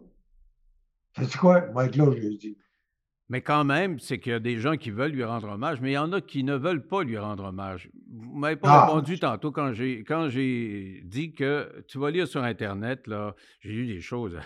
[1.17, 1.65] C'est quoi?
[1.73, 2.57] Moi, là, je lui dis.
[3.29, 5.89] Mais quand même, c'est qu'il y a des gens qui veulent lui rendre hommage, mais
[5.91, 7.89] il y en a qui ne veulent pas lui rendre hommage.
[8.09, 8.85] Vous m'avez pas Ah.
[8.85, 13.71] répondu tantôt quand j'ai quand j'ai dit que tu vas lire sur Internet, là, j'ai
[13.73, 14.37] lu des choses.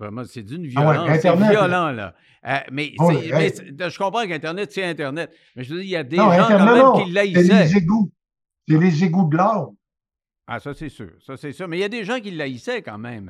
[0.00, 1.18] Vraiment, c'est d'une Ah ouais, violence.
[1.20, 2.14] c'est violent, là.
[2.48, 5.30] Euh, mais Oh, c'est- mais c'est- je comprends qu'Internet, c'est Internet.
[5.54, 7.04] Mais je veux dire, il y a des non, gens Internet, quand même non, qui
[7.08, 7.64] c'est l'haïssaient.
[7.64, 8.10] les égouts.
[8.66, 9.66] C'est les égouts de l'âme.
[10.46, 11.10] Ah, ça, c'est sûr.
[11.24, 11.68] Ça, c'est sûr.
[11.68, 13.28] Mais il y a des gens qui l'haïssaient quand même.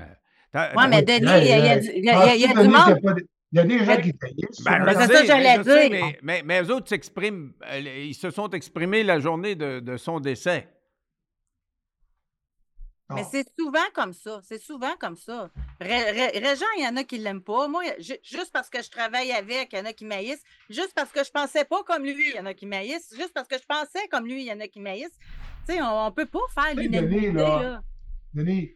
[0.54, 1.04] Ouais, mais Oui.
[1.04, 2.44] Denis, il y a- il y a il y a- il y a- il y
[2.44, 3.20] a Penses-tu, du monde.
[3.52, 4.36] Il y a des gens qui payent.
[4.64, 6.00] Ben, Ben, c'est ça que j'allais sais, dire.
[6.00, 9.96] Mais, mais, mais eux autres s'expriment, euh, ils se sont exprimés la journée de, de
[9.96, 10.68] son décès.
[13.14, 14.40] Mais c'est souvent comme ça.
[14.44, 15.50] C'est souvent comme ça.
[15.80, 17.66] Ré- Ré- Régent, il y en a qui ne l'aiment pas.
[17.68, 20.42] Moi, ju- juste parce que je travaille avec, il y en a qui maïssent.
[20.68, 23.14] Juste parce que je pensais pas comme lui, il y en a qui maïssent.
[23.16, 25.18] Juste parce que je pensais comme lui, il y en a qui maïssent.
[25.66, 27.26] Tu sais, on ne peut pas faire l'unanimité.
[27.30, 27.62] Denis, là.
[27.62, 27.82] là.
[28.34, 28.70] Denis,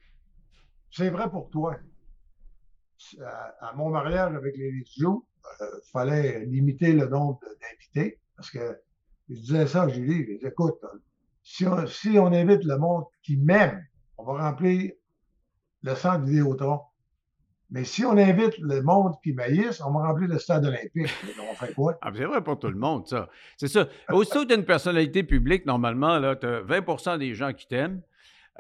[0.91, 1.77] c'est vrai pour toi.
[3.21, 5.27] À, à mon mariage avec les Joues,
[5.61, 8.81] il fallait limiter le nombre d'invités parce que
[9.29, 10.81] je disais ça à Julie, je disais, écoute,
[11.43, 13.85] si on, si on invite le monde qui m'aime,
[14.27, 14.93] on va remplir
[15.83, 16.81] le centre Vidéotron.
[17.71, 21.11] Mais si on invite le monde qui maïsse, on va remplir le stade olympique.
[21.51, 21.99] On fait quoi?
[22.03, 23.29] Ah, c'est vrai pour tout le monde, ça.
[23.57, 23.89] C'est ça.
[24.11, 28.03] Aussitôt que tu as une personnalité publique, normalement, tu as 20% des gens qui t'aiment.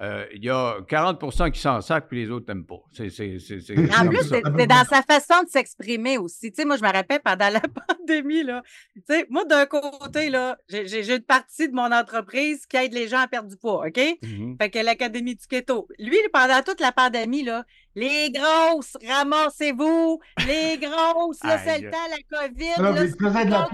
[0.02, 2.80] Euh, Il y a 40% qui s'en sacent, puis les autres t'aiment pas.
[2.90, 6.50] C'est c'est- c'est- c'est En plus, c'est c'est dans sa façon de s'exprimer aussi.
[6.50, 8.62] Tu sais, moi, je me rappelle pendant la pandémie, là.
[8.96, 13.06] Tu sais, moi, d'un côté, là, j'ai une partie de mon entreprise qui aide les
[13.06, 14.00] gens à perdre du poids, OK?
[14.22, 14.56] Mhm.
[14.60, 15.86] Fait que l'Académie du Keto.
[16.00, 17.62] Lui, pendant toute la pandémie, là,
[17.94, 22.82] les grosses, ramassez-vous, les grosses, là, c'est le temps, la COVID.
[22.82, 23.68] Là, mais de la.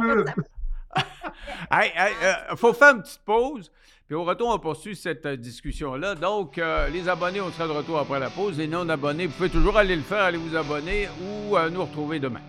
[1.71, 3.71] Hey, hey, euh, faut faire une petite pause.
[4.11, 6.17] Puis au retour, on poursuit cette euh, discussion-là.
[6.17, 8.59] Donc, euh, les abonnés, on sera de retour après la pause.
[8.59, 12.19] Les non-abonnés, vous pouvez toujours aller le faire, aller vous abonner ou euh, nous retrouver
[12.19, 12.41] demain.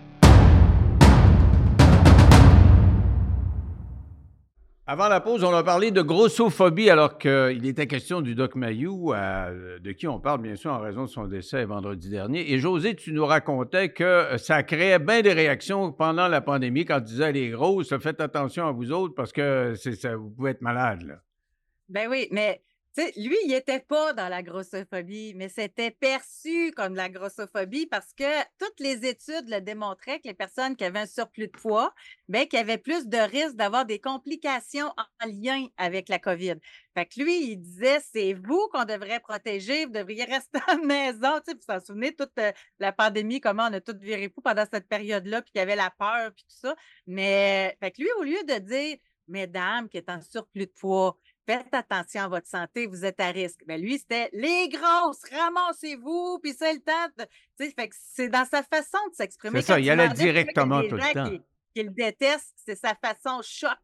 [4.88, 9.12] Avant la pause, on a parlé de grossophobie alors qu'il était question du Doc Mayou,
[9.12, 12.52] de qui on parle bien sûr en raison de son décès vendredi dernier.
[12.52, 16.98] Et José, tu nous racontais que ça créait bien des réactions pendant la pandémie quand
[16.98, 19.74] tu disais les grosses, faites attention à vous autres parce que
[20.16, 21.02] vous pouvez être malade.
[21.02, 21.14] Là.
[21.92, 22.62] Ben oui, mais
[23.16, 28.14] lui, il n'était pas dans la grossophobie, mais c'était perçu comme de la grossophobie parce
[28.14, 31.92] que toutes les études le démontraient que les personnes qui avaient un surplus de poids,
[32.30, 36.54] qu'il y avait plus de risques d'avoir des complications en lien avec la COVID.
[36.94, 40.82] Fait que lui, il disait, c'est vous qu'on devrait protéger, vous devriez rester à la
[40.82, 41.40] maison.
[41.46, 44.40] Tu sais, vous vous souvenez, toute euh, la pandémie, comment on a tout viré fou
[44.40, 46.74] pendant cette période-là, puis qu'il y avait la peur, puis tout ça.
[47.06, 48.96] Mais, fait que lui, au lieu de dire,
[49.28, 53.28] mesdames qui est en surplus de poids, faites attention à votre santé, vous êtes à
[53.30, 53.60] risque.
[53.66, 57.08] Ben lui, c'était les grosses, ramassez-vous, puis c'est le temps.
[57.18, 57.24] de-
[57.58, 59.60] Tu sais, fait que c'est dans sa façon de s'exprimer.
[59.62, 61.24] C'est ça, il allait directement tout le temps.
[61.30, 61.40] Qui,
[61.74, 63.76] qui le détestent, c'est sa façon choc.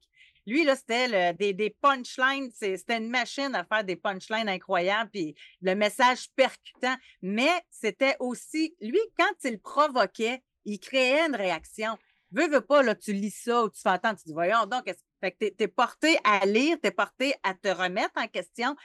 [0.47, 5.35] Lui, là, c'était des, des punchlines, c'était une machine à faire des punchlines incroyables, puis
[5.61, 6.97] le message percutant.
[7.21, 11.99] Mais c'était aussi, lui, quand il provoquait, il créait une réaction.
[12.31, 14.87] Veux, veux pas, là, tu lis ça ou tu fais entendre, tu dis, voyons donc,
[14.89, 18.77] est-ce- fait que t'es, es porté à lire, t'es porté à te remettre en question.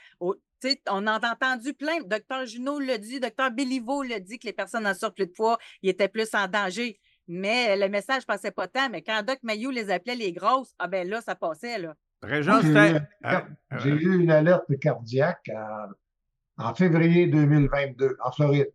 [0.60, 2.00] Sais, on en a entendu plein.
[2.06, 5.58] Docteur Junot le dit, docteur Béliveau le dit que les personnes en surplus de poids,
[5.82, 6.98] ils étaient plus en danger.
[7.28, 8.88] Mais le message passait pas tant.
[8.90, 11.94] Mais quand Doc Mayou les appelait les grosses, ah ben là, ça passait, là.
[12.22, 12.92] Régent, J'ai c'était.
[12.92, 13.46] eu, Ah,
[13.78, 18.72] j'ai euh, eu une alerte cardiaque en, en février 2022 en Floride.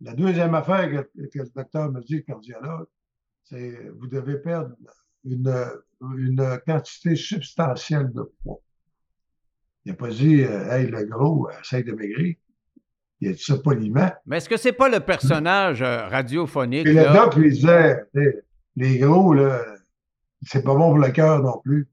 [0.00, 2.86] La deuxième affaire que, que le docteur me dit, le cardiologue,
[3.44, 4.74] c'est vous devez perdre
[5.24, 5.54] une,
[6.00, 8.60] une quantité substantielle de poids.
[9.84, 12.34] Il n'a pas dit, euh, hey, le gros, essaye de maigrir.
[13.20, 14.10] Il a dit ça poliment.
[14.26, 16.86] Mais est-ce que c'est pas le personnage euh, radiophonique?
[16.86, 17.98] Et le doc lui disait,
[18.76, 19.62] les gros, là,
[20.42, 21.88] c'est pas bon pour le cœur non plus.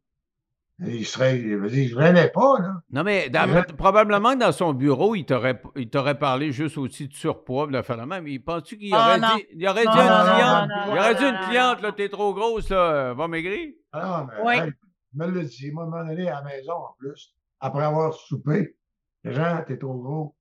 [0.85, 2.81] Et il serait, il je revenais pas, là.
[2.91, 7.07] Non, mais dans- probablement que dans son bureau, il t'aurait, il t'aurait parlé juste aussi
[7.07, 8.27] de surpoids, de la faire la même.
[8.27, 9.35] Il penses-tu qu'il Ah, aurait non.
[9.37, 11.33] dit, il aurait Non, dit non, une non, cliente, non, non, il aurait dit une
[11.33, 11.83] non, cliente, non.
[11.87, 13.73] là, t'es trop grosse, là, va maigrir.
[13.91, 14.53] Ah, mais, Oui.
[14.55, 14.71] hey,
[15.13, 15.71] il me l'a dit.
[15.71, 18.77] Moi, à un moment donné, à la maison, en plus, après avoir soupé,
[19.23, 20.35] Jean, t'es trop gros.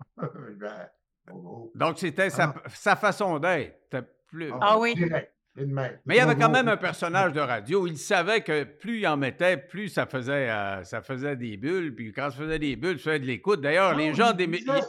[0.16, 0.88] ben,
[1.28, 1.72] trop gros.
[1.76, 3.78] Donc, c'était sa, sa façon d'être.
[3.84, 4.94] C'était plus- Ah oui.
[4.96, 5.32] Direct.
[5.56, 5.98] Même.
[6.04, 7.86] Mais il y avait quand même un personnage de radio.
[7.86, 11.94] Il savait que plus il en mettait, plus ça faisait, euh, ça faisait des bulles.
[11.94, 13.62] Puis quand ça faisait des bulles, ça faisait de l'écoute.
[13.62, 14.46] D'ailleurs, les gens il des.
[14.46, 14.80] disait-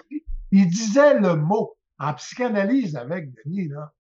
[0.51, 1.73] Il disait le mot.
[1.99, 3.91] En psychanalyse avec Denis, là,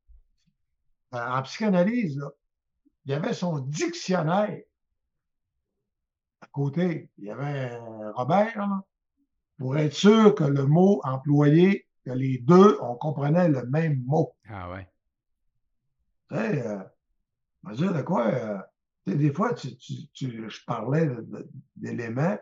[1.15, 2.29] euh, en psychanalyse, là,
[3.05, 4.59] il y avait son dictionnaire.
[6.41, 7.75] À côté, il y avait
[8.13, 8.67] Robert,
[9.57, 14.35] pour être sûr que le mot employé, que les deux, on comprenait le même mot.
[14.47, 14.87] Ah ouais.
[16.29, 18.57] Tu sais, euh, dire de quoi, euh,
[19.05, 21.09] des fois, tu, tu, je parlais
[21.75, 22.37] d'éléments.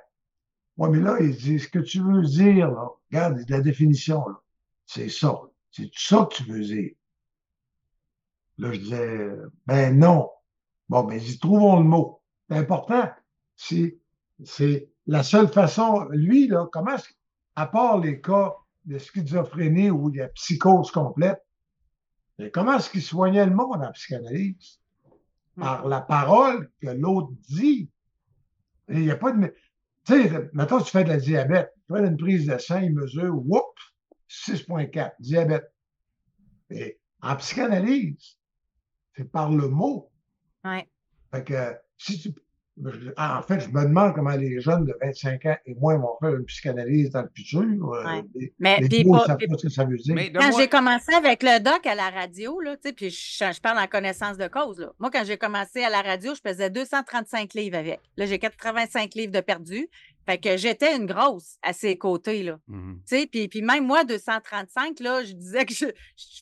[0.77, 4.23] Oui, mais là, il dit, ce que tu veux dire, là, regarde, la définition,
[4.85, 5.39] c'est ça.
[5.71, 6.91] C'est ça que tu veux dire.
[8.57, 9.29] Là, je disais,
[9.67, 10.29] ben non.
[10.89, 12.21] Bon, mais ben, trouvons le mot.
[12.49, 13.09] C'est important.
[13.55, 13.97] C'est,
[14.43, 16.95] c'est la seule façon, lui, là, comment,
[17.55, 21.44] à part les cas de schizophrénie ou de psychose complète,
[22.53, 24.79] comment est-ce qu'il soignait le monde en psychanalyse?
[25.57, 27.89] Par la parole que l'autre dit.
[28.89, 29.53] Il n'y a pas de.
[30.05, 31.71] Tu sais, maintenant, tu fais de la diabète.
[31.87, 33.73] Tu fais une prise de sang, il mesure, whoop,
[34.29, 35.71] 6,4, diabète.
[36.69, 38.37] Et en psychanalyse,
[39.15, 40.11] c'est par le mot.
[40.63, 40.87] Ouais.
[41.31, 42.33] Fait que si tu.
[43.17, 46.35] En fait, je me demande comment les jeunes de 25 ans et moins vont faire
[46.35, 47.61] une psychanalyse dans le futur.
[47.61, 48.21] Euh,
[48.59, 50.15] mais les mots, pas, pas ce que ça veut dire.
[50.33, 53.87] quand j'ai commencé avec le doc à la radio, là, puis je, je, parle en
[53.87, 54.79] connaissance de cause.
[54.79, 54.91] Là.
[54.99, 58.01] Moi, quand j'ai commencé à la radio, je faisais 235 livres avec.
[58.17, 59.87] Là, j'ai 85 livres de perdus.
[60.25, 62.57] Fait que j'étais une grosse à ses côtés, là.
[62.67, 62.93] Mmh
[63.31, 65.85] puis, puis même moi, 235, là, je disais que je,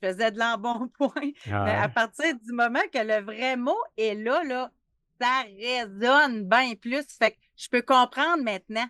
[0.01, 1.31] faisais de l'embonpoint.
[1.45, 4.71] Mais à partir du moment que le vrai mot est là, là,
[5.19, 7.05] ça résonne bien plus.
[7.17, 8.85] Fait que je peux comprendre maintenant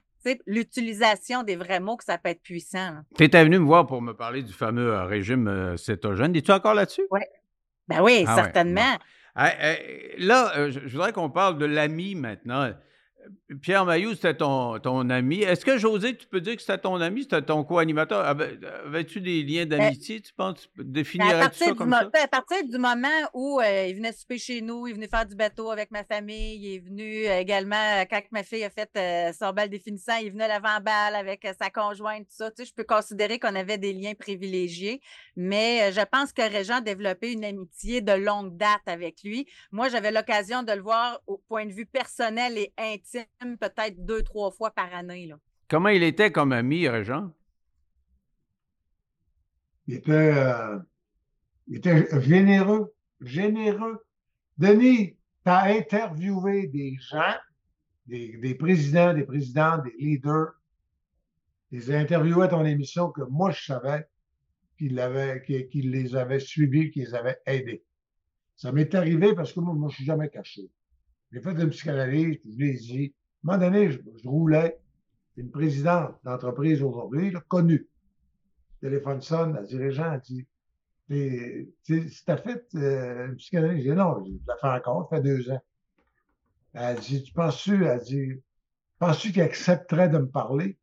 [0.45, 2.97] l'utilisation des vrais mots que ça peut être puissant.
[3.17, 6.36] Tu étais venu me voir pour me parler du fameux euh, régime euh, cétogène.
[6.36, 7.05] Es-tu encore là-dessus?
[7.12, 7.21] Oui.
[7.88, 8.97] Ben oui, ah certainement.
[9.36, 12.71] là, euh, je voudrais qu'on parle de l'ami maintenant.
[13.62, 15.41] Pierre Mailloux, c'était ton, ton ami.
[15.41, 18.25] Est-ce que José, tu peux dire que c'était ton ami, c'était ton co-animateur?
[18.25, 20.67] Avais-tu des liens ben, d'amitié, tu penses?
[20.77, 22.09] Définirais-tu ça comme ça?
[22.21, 25.36] À partir du moment où euh, il venait souper chez nous, il venait faire du
[25.36, 29.33] bateau avec ma famille, il est venu euh, également, euh, quand ma fille a fait
[29.33, 32.51] son bal définissant, il venait l'avant-balle avec sa conjointe, tout ça.
[32.51, 35.01] Tu sais, je peux considérer qu'on avait des liens privilégiés,
[35.36, 39.47] mais je pense que Régent a développé une amitié de longue date avec lui.
[39.71, 43.12] Moi, j'avais l'occasion de le voir au point de vue personnel et intime
[43.60, 45.28] peut-être deux, trois fois par année.
[45.28, 45.39] Là.
[45.67, 47.32] Comment il était comme ami, Régent?
[49.88, 50.80] Il était, euh,
[51.67, 54.06] il était généreux, généreux.
[54.58, 57.36] Denis, tu as interviewé des gens,
[58.06, 60.54] des, présidents, des présidents, des leaders.
[61.71, 64.08] Ils ont interviewé à ton émission que moi, je savais
[64.78, 67.84] qu'ils les avaient suivis, qu'ils les avaient aidés.
[68.56, 70.69] Ça m'est arrivé parce que moi, je ne suis jamais caché.
[71.33, 73.15] J'ai fait une psychanalyse, je l'ai dit.
[73.43, 74.79] À un moment donné, je, roulais
[75.35, 77.87] une présidente d'entreprise aujourd'hui, connue.
[78.81, 80.47] téléphone sonne, dit Régent, elle dit
[81.83, 85.49] Si t'as fait une psychanalyse, je dis non, je la fais encore, ça fait deux
[85.49, 85.61] ans.
[86.73, 88.33] Elle dit Tu penses-tu, elle dit
[88.99, 90.77] Penses-tu qu'il accepterait de me parler?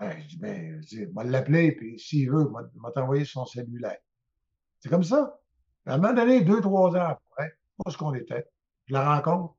[0.00, 3.98] Ben, je dis, ben, je vais l'appeler, puis s'il veut, il va t'envoyer son cellulaire.
[4.80, 5.38] C'est comme ça.
[5.84, 7.52] À un moment donné, deux, trois ans après,
[7.84, 8.46] pas ce qu'on était,
[8.88, 9.54] je la rencontre.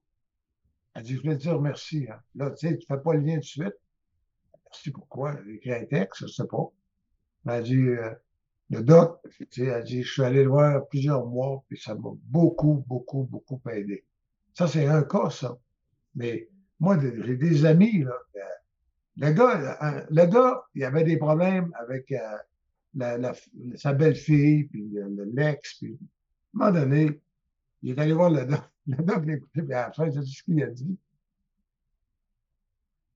[0.96, 2.08] Elle dit, je voulais te dire merci.
[2.10, 2.20] Hein.
[2.36, 3.76] Là, tu sais, tu fais pas le lien tout de suite.
[4.65, 5.38] Merci pourquoi?
[5.46, 6.72] J'ai écrit un texte, je sais pas.
[7.48, 8.12] Elle dit, euh,
[8.70, 11.96] le doc, tu sais, elle dit, je suis allé le voir plusieurs mois, puis ça
[11.96, 14.04] m'a beaucoup, beaucoup, beaucoup aidé.
[14.54, 15.58] Ça, c'est un cas, ça.
[16.15, 18.18] Mais moi, j'ai des amis, là.
[18.36, 18.39] Euh,
[19.18, 22.13] le gars, euh, le gars, il avait des problèmes avec
[22.96, 23.34] la,
[23.76, 24.89] sa belle-fille, puis
[25.34, 26.00] l'ex, puis
[26.60, 27.22] à un moment donné,
[27.82, 28.62] il est allé voir le doc.
[28.89, 30.97] Le doc l'a écouté, puis à la fin, c'est ce qu'il a dit.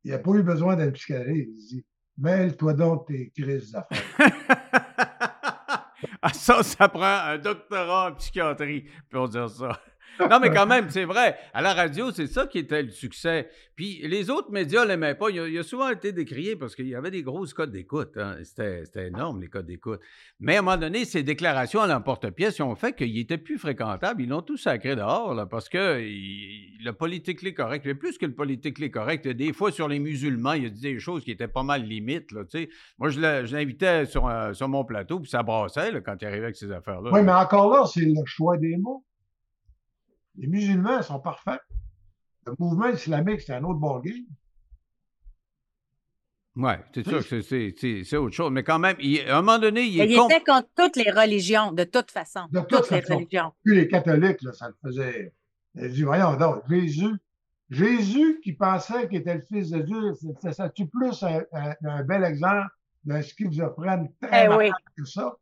[0.04, 1.50] Il n'a pas eu besoin d'être psychanalyste.
[1.50, 1.86] Il dit
[2.18, 4.20] Mêle-toi donc tes crises d'affaires.
[6.22, 9.82] ah, ça, ça prend un doctorat en psychiatrie pour dire ça.
[10.20, 11.38] Non, mais quand même, c'est vrai.
[11.54, 13.50] À la radio, c'est ça qui était le succès.
[13.76, 15.30] Puis les autres médias ne l'aimaient pas.
[15.30, 18.16] Il a, souvent été décrié parce qu'il y avait des grosses codes d'écoute.
[18.18, 18.38] Hein.
[18.44, 20.00] C'était énorme, les codes d'écoute.
[20.40, 24.22] Mais à un moment donné, ces déclarations à l'emporte-pièce ont fait qu'il était plus fréquentable.
[24.22, 27.86] Ils l'ont tous sacré dehors là, parce que le politique correct.
[27.86, 31.00] Mais plus que le politique correct, des fois sur les musulmans, il a dit des
[31.00, 32.32] choses qui étaient pas mal limites.
[32.32, 32.44] Là,
[33.00, 36.72] Moi, je l'invitais sur, sur mon plateau, puis ça brassait quand il arrivait avec ces
[36.72, 37.10] affaires-là.
[37.12, 39.04] Oui, mais encore là, c'est le choix des mots.
[40.36, 41.62] Les musulmans sont parfaits.
[42.46, 44.26] Le mouvement islamique, c'est un autre ballgame.
[46.56, 48.52] Oui, c'est sûr que c'est autre chose.
[48.52, 48.96] Mais quand même,
[49.28, 50.08] à un moment donné, il est.
[50.08, 52.42] Il était contre toutes les religions, de toute façon.
[52.52, 53.54] De toutes les religions.
[53.64, 55.34] Puis les catholiques, là, ça le faisait.
[55.76, 57.16] Il dit, voyons donc, Jésus,
[57.72, 60.14] Jésus qui pensait qu'il était le Fils de Dieu,
[60.52, 62.68] ça tue plus un, bel exemple
[63.04, 64.70] d'un schizophrène très Eh oui.
[64.96, 65.36] que ça.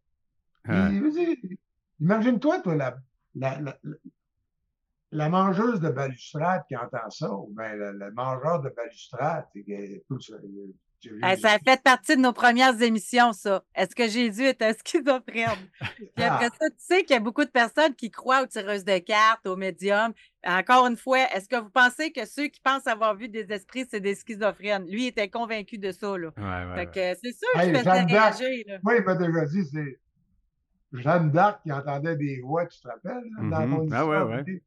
[2.00, 2.96] Imagine-toi, toi, la,
[3.36, 3.78] la, la,
[5.12, 9.99] la mangeuse de balustrade qui entend ça, ou bien le, le mangeur de balustrade, que-
[10.07, 10.36] tout ça,
[11.36, 13.64] ça a fait partie de nos premières émissions, ça.
[13.76, 15.49] Est-ce que Jésus est un schizophrène?
[15.97, 16.57] Puis après Ah.
[16.59, 19.45] ça, tu sais qu'il y a beaucoup de personnes qui croient aux tireuses de cartes,
[19.47, 20.14] aux médiums.
[20.45, 23.86] Encore une fois, est-ce que vous pensez que ceux qui pensent avoir vu des esprits,
[23.89, 24.86] c'est des schizophrènes?
[24.88, 26.30] Lui était convaincu de ça, là.
[26.38, 28.78] Ouais, ouais, que c'est sûr Hey, qu'il faisait Jeanne réagir, là.
[28.84, 29.99] Moi, il m'a déjà dit, c'est
[30.93, 34.30] Jeanne d'Arc qui entendait des voix, tu te rappelles, là, dans Ah ouais, histoire.
[34.30, 34.62] ouais.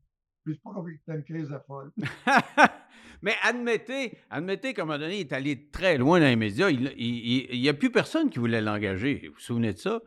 [0.53, 1.91] Suis pas convaincu que une crise de folle.
[3.23, 6.69] Mais admettez, admettez qu'à un moment donné, il est allé très loin dans les médias.
[6.69, 9.29] Il n'y a plus personne qui voulait l'engager.
[9.29, 10.03] Vous vous souvenez de ça?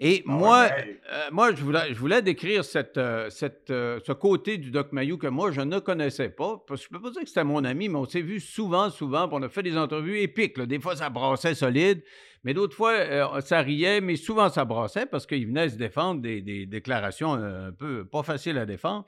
[0.00, 3.98] Et Ah moi, ouais, euh, moi je, voulais, je voulais décrire cette, euh, cette, euh,
[4.04, 6.62] ce côté du Doc Mayou que moi, je ne connaissais pas.
[6.66, 8.40] Parce que je ne peux pas dire que c'était mon ami, mais on s'est vu
[8.40, 9.28] souvent, souvent.
[9.30, 10.58] on a fait des entrevues épiques.
[10.58, 10.66] là.
[10.66, 12.02] Des fois, ça brassait solide.
[12.44, 16.42] Mais d'autres fois, ça riait, mais souvent, ça brassait parce qu'il venait se défendre des,
[16.42, 19.04] des déclarations un peu pas faciles à défendre.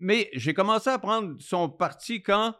[0.00, 2.54] Mais j'ai commencé à prendre son parti quand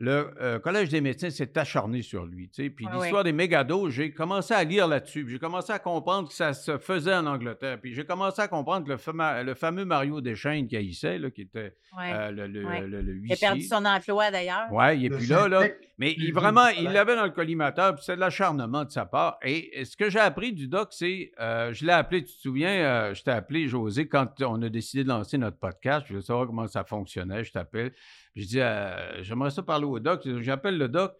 [0.00, 2.48] le euh, Collège des médecins s'est acharné sur lui.
[2.48, 2.70] tu sais.
[2.70, 5.24] Puis l'histoire des mégados, j'ai commencé à lire là-dessus.
[5.24, 7.80] puis J'ai commencé à comprendre que ça se faisait en Angleterre.
[7.80, 11.30] Puis j'ai commencé à comprendre que le, fama- le fameux Mario Deschênes qui haïssait, là,
[11.30, 12.12] qui était Ouais.
[12.12, 12.80] euh, le, le, Ouais.
[12.86, 13.76] le- le Il a perdu huissier.
[13.76, 14.72] son emploi, d'ailleurs.
[14.72, 15.66] Ouais, il est plus là, là.
[16.00, 19.36] Mais il, vraiment, il l'avait dans le collimateur, puis c'est de l'acharnement de sa part.
[19.42, 22.70] Et ce que j'ai appris du doc, c'est, euh, je l'ai appelé, tu te souviens,
[22.70, 26.24] euh, je t'ai appelé, José, quand on a décidé de lancer notre podcast, je voulais
[26.24, 27.92] savoir comment ça fonctionnait, je t'appelle.
[28.36, 30.26] Je dis, euh, j'aimerais ça parler au doc.
[30.40, 31.12] J'appelle le doc,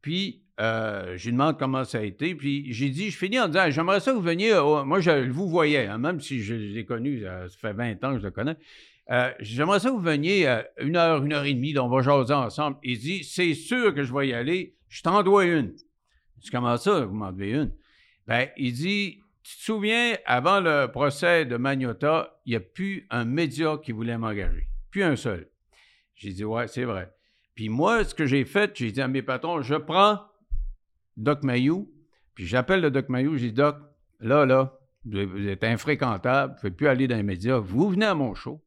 [0.00, 2.34] puis euh, je lui demande comment ça a été.
[2.34, 4.52] Puis j'ai dit, je finis en disant, j'aimerais ça que vous veniez,
[4.84, 8.12] moi je vous voyais, hein, même si je, l'ai connu, ça, ça fait 20 ans
[8.14, 8.56] que je le connais.
[9.10, 11.96] Euh, j'aimerais ça que vous veniez euh, une heure, une heure et demie, donc on
[11.96, 12.78] va jaser ensemble.
[12.82, 15.74] Il dit, c'est sûr que je vais y aller, je t'en dois une.
[16.38, 17.72] Je dis, comment ça, vous m'en devez une?
[18.26, 23.06] Ben, il dit, tu te souviens, avant le procès de Magnota, il n'y a plus
[23.10, 24.68] un média qui voulait m'engager.
[24.90, 25.48] Plus un seul.
[26.14, 27.12] J'ai dit, ouais, c'est vrai.
[27.54, 30.20] Puis moi, ce que j'ai fait, j'ai dit à mes patrons, je prends
[31.16, 31.90] Doc Mayou,
[32.34, 33.76] puis j'appelle le Doc Mayou, j'ai dit, Doc,
[34.20, 38.06] là, là, vous êtes infréquentable, vous ne pouvez plus aller dans les médias, vous venez
[38.06, 38.60] à mon show,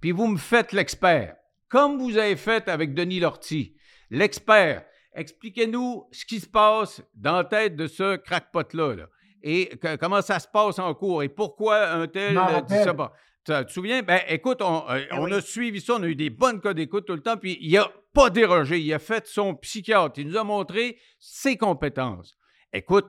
[0.00, 1.36] puis vous me faites l'expert,
[1.68, 3.74] comme vous avez fait avec Denis Lortie.
[4.10, 4.84] L'expert,
[5.14, 9.06] expliquez-nous ce qui se passe dans la tête de ce crackpot-là, là,
[9.42, 12.92] et que- comment ça se passe en cours, et pourquoi un tel dit ça.
[12.92, 13.08] rappelle.
[13.46, 14.02] Tu te souviens?
[14.02, 15.32] Ben, écoute, on, euh, Ben on oui.
[15.34, 17.72] a suivi ça, on a eu des bonnes cas d'écoute tout le temps, puis il
[17.72, 18.78] n'a pas dérogé.
[18.78, 20.18] Il a fait son psychiatre.
[20.20, 22.36] Il nous a montré ses compétences.
[22.72, 23.06] Écoute,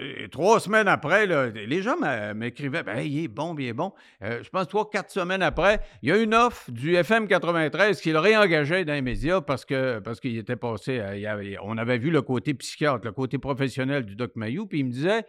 [0.00, 1.96] euh, trois semaines après, là, les gens
[2.34, 3.92] m'écrivaient ben, il est bon, il est bon.
[4.22, 8.00] Euh, je pense trois, quatre semaines après, il y a une offre du FM 93
[8.00, 11.00] qui le réengageait dans les médias parce que parce qu'il était passé.
[11.00, 14.32] à- il y avait- on avait vu le côté psychiatre, le côté professionnel du Doc
[14.36, 15.24] Mayou, puis il me disait.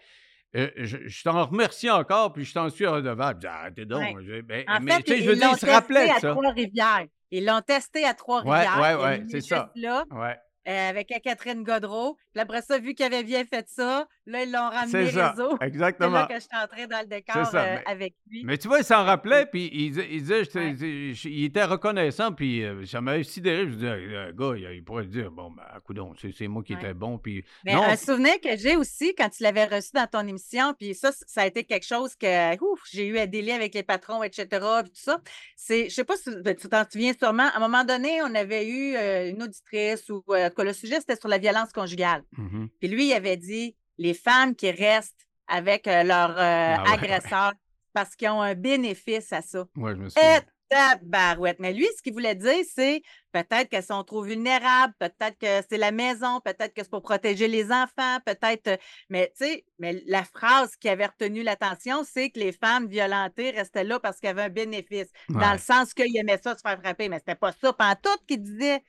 [0.57, 3.39] Euh, je je t'en remercie encore, puis je t'en suis redevable.
[3.41, 4.01] Je dis, arrêtez donc.
[4.17, 4.41] Ouais.
[4.41, 6.31] Ben, En mais fait, ils je veux dire, l'ont il se rappelait testé de à.
[6.31, 7.05] Trois-Rivières.
[7.31, 8.77] Ils l'ont testé à Trois-Rivières.
[8.77, 9.71] a ouais, mis c'est ça.
[9.75, 10.35] Là, Ouais.
[10.67, 12.17] euh, avec Catherine Godreau.
[12.33, 15.57] Puis après ça, vu qu'il avait bien fait ça, là, ils l'ont ramené C'est réseau.
[15.59, 16.11] C'est exactement.
[16.11, 18.43] là que je suis entrée dans le décor ça, euh, mais- avec lui.
[18.45, 21.13] Mais tu vois, il s'en rappelait, puis il, disait- il disait, j'étais- Ouais.
[21.13, 23.65] je- il était reconnaissant, puis euh, ça m'avait sidéré.
[23.69, 26.73] Je disais, le gars, il, il pourrait dire, bon, ben, coudonc, c'est c'est moi qui
[26.73, 26.79] Ouais.
[26.81, 30.07] étais bon, puis Mais non, un souvenir que j'ai aussi quand tu l'avais reçu dans
[30.07, 33.53] ton émission, puis ça, ça a été quelque chose que ouf, j'ai eu à délai
[33.53, 34.45] avec les patrons, etc.
[34.83, 35.21] Puis tout ça.
[35.55, 37.43] C'est, je sais pas si ben, tu t'en souviens sûrement.
[37.53, 40.73] À un moment donné, on avait eu euh, une auditrice ou en tout cas, le
[40.73, 42.23] sujet c'était sur la violence conjugale.
[42.37, 42.69] Mhm.
[42.79, 46.93] Puis lui, il avait dit les femmes qui restent avec euh, leur euh, Ah ouais,
[46.93, 47.53] agresseur
[47.93, 49.65] parce qu'ils ont un bénéfice à ça.
[49.75, 50.07] ouais, je me.
[50.07, 50.39] Et
[50.69, 51.59] tabarouette.
[51.59, 55.77] Mais lui, ce qu'il voulait dire, c'est peut-être qu'elles sont trop vulnérables, peut-être que c'est
[55.77, 58.67] la maison, peut-être que c'est pour protéger les enfants, peut-être.
[58.67, 58.77] euh,
[59.09, 63.51] Mais tu sais, mais la phrase qui avait retenu l'attention, c'est que les femmes violentées
[63.51, 65.07] restaient là parce qu'elles avaient un bénéfice.
[65.29, 67.73] Dans le sens qu'ils aimaient ça se faire frapper, mais c'était pas ça
[68.03, 68.81] tout qu'il disait.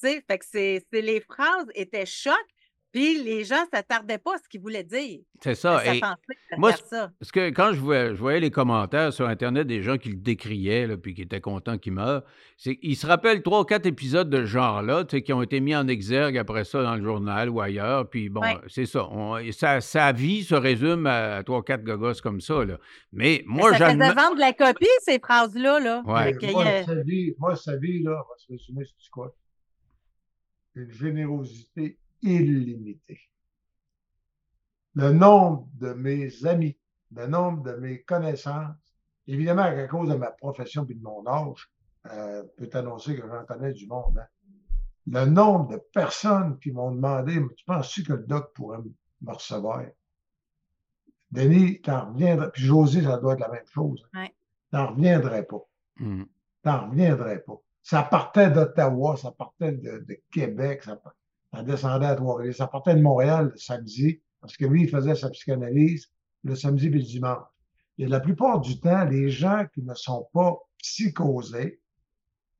[0.00, 2.34] Tu sais, fait que c'est, les phrases étaient chocs,
[2.96, 5.20] puis les gens ne s'attardaient pas à ce qu'ils voulaient dire.
[5.42, 5.80] C'est ça.
[5.84, 6.00] Ça et-
[6.56, 7.10] moi, ça.
[7.20, 10.16] Parce que quand je voyais, je voyais les commentaires sur Internet des gens qui le
[10.16, 12.22] décriaient, là, puis qui étaient contents qu'il meure,
[12.56, 15.76] c'est qu'ils se rappellent trois ou quatre épisodes de ce genre-là, qui ont été mis
[15.76, 18.08] en exergue après ça dans le journal ou ailleurs.
[18.08, 18.56] Puis bon, Ouais.
[18.68, 19.06] c'est ça.
[19.80, 22.64] Sa, vie se résume à trois, quatre gogos comme ça.
[22.64, 22.78] Là.
[23.12, 24.06] Mais moi, ça j'admets.
[24.06, 25.80] faisait vendre la copie, ces phrases-là.
[25.80, 26.02] Là.
[26.06, 26.34] Ouais.
[26.50, 29.34] Moi, a- sa vie, moi, sa vie, là, on va se résumer sur du quoi?
[30.76, 33.20] Une générosité illimitée.
[34.94, 36.76] Le nombre de mes amis,
[37.14, 38.74] le nombre de mes connaissances,
[39.26, 41.70] évidemment, à cause de ma profession et de mon âge,
[42.12, 44.18] euh, peut annoncer que j'en connais du monde.
[44.18, 44.26] hein.
[45.08, 48.78] Le nombre de personnes qui m'ont demandé Tu penses-tu que le doc pourrait
[49.22, 49.82] me recevoir?
[51.30, 52.50] Denis, t'en reviendrais.
[52.50, 54.04] Puis José, ça doit être la même chose.
[54.14, 54.34] Ouais.
[54.70, 55.60] T'en reviendrais pas.
[55.98, 56.24] Hmm.
[56.62, 57.56] T'en reviendrais pas.
[57.82, 61.14] Ça partait d'Ottawa, ça partait de, de Québec, ça, par-
[61.56, 65.14] ça descendait à Trois-Rivières, ça partait de Montréal le samedi, parce que lui, il faisait
[65.14, 66.08] sa psychanalyse
[66.44, 67.46] le samedi et le dimanche.
[67.98, 71.80] Et la plupart du temps, les gens qui ne sont pas psychosés,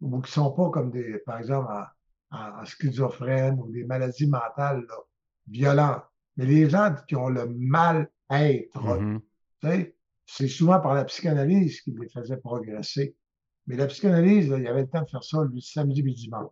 [0.01, 4.27] ou qui sont pas comme des, par exemple, en, en, en schizophrène ou des maladies
[4.27, 4.95] mentales là,
[5.47, 6.03] violentes,
[6.37, 8.11] mais les gens qui ont le mal-être,
[8.83, 9.21] Mhm.
[9.63, 13.17] sais, c'est souvent par la psychanalyse qui les faisait progresser.
[13.67, 16.03] Mais la psychanalyse, là, il y avait le temps de faire ça le samedi et
[16.03, 16.51] le dimanche.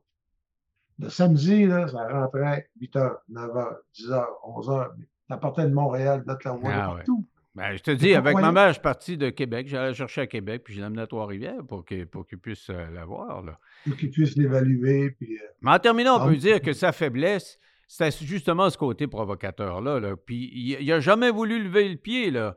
[0.99, 4.89] Le samedi, là, ça rentrait 8 h, 9 h, 10 h, 11 h.
[5.29, 6.97] Ça partait de Montréal, d'Ottawa, de Ah ouais.
[6.99, 7.25] partout.
[7.57, 9.69] Ben, je te dis, avec ma mère, je suis parti de Québec.
[9.69, 12.39] J'allais la chercher à Québec, puis je l'ai amené à Trois-Rivières pour qu'il pour qu'il
[12.39, 13.43] puisse euh, la voir.
[13.43, 13.59] Là.
[13.87, 15.11] Pour qu'ils puissent l'évaluer.
[15.13, 16.39] Puis, euh, Mais en terminant, on Ah peut oui.
[16.39, 20.01] dire que sa faiblesse, c'était justement ce côté provocateur-là.
[20.01, 20.17] là.
[20.17, 22.33] Puis il n'a jamais voulu lever le pied.
[22.33, 22.57] Là.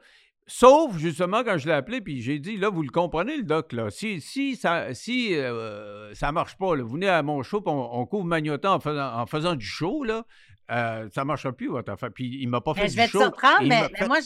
[0.50, 3.74] Sauf, justement, quand je l'ai appelé, puis j'ai dit, là, vous le comprenez, le doc,
[3.74, 3.90] là.
[3.90, 7.70] Si, si ça si, euh, ça marche pas, là, vous venez à mon show, puis
[7.74, 10.26] on, on couvre Magnotta en faisant, en faisant du show, là,
[10.72, 12.12] euh, ça ne marchera plus, votre affaire.
[12.14, 13.22] Puis il m'a pas fait Mais du je vais te show.
[13.22, 14.20] surprendre, mais, m'a mais fait- moi,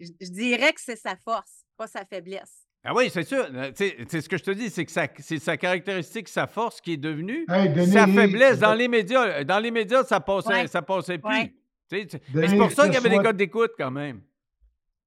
[0.00, 2.64] je, dirais que c'est sa force, pas sa faiblesse.
[2.84, 3.44] Ah oui, c'est sûr.
[3.52, 6.46] Euh, tu sais, ce que je te dis, c'est que ça- c'est sa caractéristique, sa
[6.46, 8.60] force qui est devenue Hey, Denis, sa faiblesse.
[8.60, 10.66] Dans les médias, dans les médias ça passait, Ouais.
[10.68, 11.28] ça passait plus.
[11.28, 11.52] Ouais.
[11.90, 12.06] Mais
[12.48, 14.20] c'est pour je ça qu'il y avait des codes d'écoute quand même.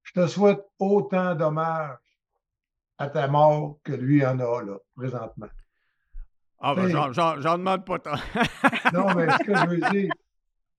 [0.04, 1.98] Je te souhaite autant d'hommages
[2.98, 5.48] à ta mort que lui en a, là, présentement.
[6.60, 8.12] Ah, ben, j'en demande pas tant.
[8.94, 10.14] Non, mais ce que je veux dire,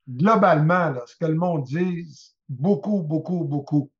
[0.08, 2.06] globalement, là, ce que le monde dit,
[2.48, 3.90] beaucoup, beaucoup, beaucoup,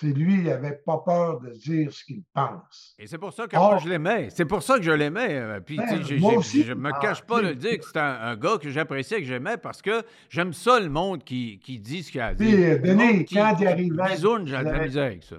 [0.00, 2.94] c'est lui, il n'avait pas peur de dire ce qu'il pense.
[2.98, 4.28] Et c'est pour ça que moi, je l'aimais.
[4.30, 5.34] C'est pour ça que je l'aimais.
[5.36, 6.62] euh, Puis, tu sais, Ben, moi aussi.
[6.62, 9.26] je me Ah, cache pas de dire que c'est un, un gars que j'appréciais, que
[9.26, 12.50] j'aimais, parce que j'aime ça, le monde qui, qui dit ce qu'il a à Puis,
[12.52, 15.36] Denis, quand il arrivait, bisoune, j'ai la misère avec ça.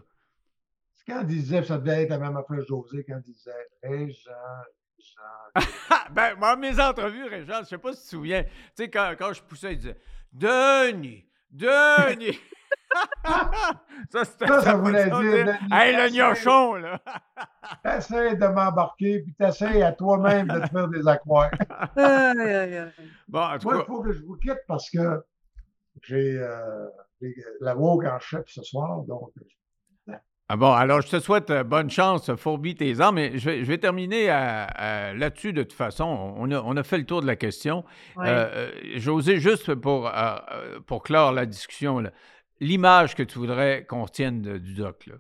[1.08, 3.52] Quand il disait, ça devait être même affaire José, quand il disait
[3.82, 4.30] Régent,
[4.98, 5.66] Régent.
[5.90, 8.90] Ah, ben, moi, mes entrevues, Régent, je sais pas si tu te souviens, tu sais,
[8.90, 9.98] quand, quand je poussais, il disait
[10.32, 12.38] Denis, Denis.
[14.10, 16.18] ça, c'était Ça, ça voulait dire, Denis, Hey, le essaye.
[16.20, 17.00] gnochon, là.
[17.84, 21.52] T'essayes de m'embarquer, puis t'essayes à toi-même de te faire des accroires.
[23.28, 25.24] bon, en tout Moi, il faut que je vous quitte parce que
[26.04, 26.88] j'ai euh,
[27.62, 29.32] la woke en chef ce soir, donc
[30.52, 33.60] ah bon, alors je te souhaite euh, bonne chance, Fourbi tes armes, mais je vais,
[33.60, 36.06] je vais terminer à- à- là-dessus de toute façon.
[36.38, 37.86] On a, on a fait le tour de la question.
[38.16, 38.28] Ouais.
[38.28, 40.12] Euh, euh, José, juste pour, euh,
[40.52, 42.10] euh, pour clore la discussion, là,
[42.60, 45.16] l'image que tu voudrais qu'on retienne du doc, là?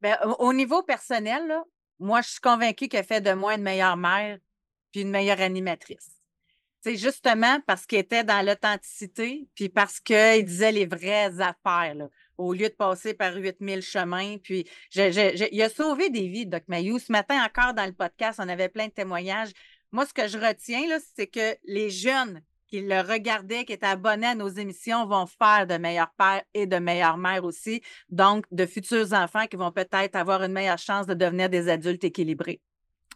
[0.00, 1.64] Ben, au, au niveau personnel, là,
[1.98, 4.38] moi, je suis convaincue qu'elle fait de moi une meilleure mère
[4.92, 6.16] puis une meilleure animatrice.
[6.80, 12.08] C'est justement parce qu'il était dans l'authenticité, puis parce qu'il disait les vraies affaires, là,
[12.38, 14.36] au lieu de passer par 8000 chemins.
[14.38, 16.98] Puis, il a sauvé des vies, Doc Mayou.
[16.98, 19.50] Ce matin, encore dans le podcast, on avait plein de témoignages.
[19.90, 20.82] Moi, ce que je retiens,
[21.16, 22.42] c'est que les jeunes
[22.76, 26.66] qui le regardaient, qui étaient abonnés à nos émissions, vont faire de meilleurs pères et
[26.66, 27.80] de meilleures mères aussi.
[28.10, 32.04] Donc, de futurs enfants qui vont peut-être avoir une meilleure chance de devenir des adultes
[32.04, 32.60] équilibrés.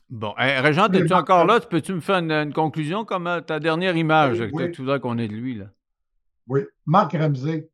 [0.08, 1.61] Bon, hey, Régent, es-tu encore là?
[1.61, 4.98] Peux-tu me faire une, une conclusion comme euh, ta dernière image Oui, que tu voudrais
[4.98, 5.66] qu'on ait de lui, là?
[6.48, 6.62] oui.
[6.86, 7.68] Marc Ramsey,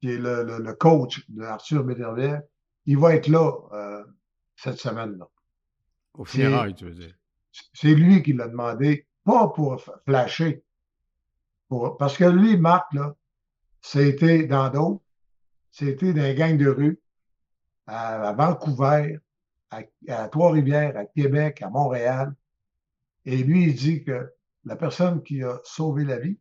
[0.00, 2.42] qui est le, le- le coach d'Arthur Bédervière,
[2.86, 4.04] il va être là euh,
[4.56, 5.26] cette semaine-là.
[6.14, 7.14] Au C'est- funérailles, tu veux dire.
[7.72, 10.62] C'est lui qui l'a demandé, pas pour flasher,
[11.72, 13.14] pour, parce que lui, Marc, là,
[13.80, 15.02] c'était dans d'autres,
[15.70, 17.00] c'était dans les gangs de rue,
[17.86, 19.18] à, à Vancouver,
[19.70, 22.34] à, à Trois-Rivières, à Québec, à Montréal.
[23.24, 24.30] Et lui, il dit que
[24.66, 26.36] la personne qui a sauvé la vie,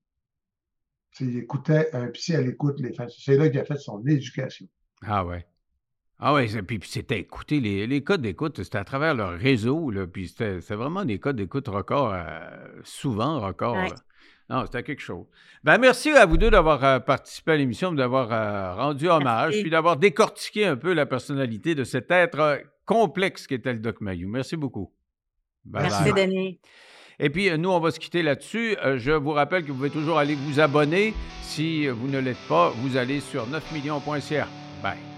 [1.12, 3.08] c'est qu'il écoutait un psy à l'écoute les fins.
[3.10, 4.68] C'est là qu'il a fait son éducation.
[5.02, 5.46] Ah ouais.
[6.20, 9.32] Ah ouais, c'est- puis, puis c'était écouter les, les codes d'écoute, c'était à travers leur
[9.40, 13.76] réseau, là, puis c'était c'était vraiment des codes d'écoute records, euh, souvent records.
[13.76, 13.94] Ouais.
[14.52, 15.26] Non, c'était quelque chose.
[15.64, 19.62] Ben, merci à vous deux d'avoir euh, participé à l'émission, d'avoir euh, rendu hommage, Merci.
[19.62, 24.02] puis d'avoir décortiqué un peu la personnalité de cet être euh, complexe qu'était le Doc
[24.02, 24.28] Mayou.
[24.28, 24.92] Merci beaucoup.
[25.64, 26.28] Bye Merci, bye.
[26.28, 26.60] Denis.
[27.20, 28.76] Et puis, nous, on va se quitter là-dessus.
[28.98, 31.14] Je vous rappelle que vous pouvez toujours aller vous abonner.
[31.44, 34.48] Si vous ne l'êtes pas, vous allez sur 9millions.ca.
[34.82, 35.11] Bye.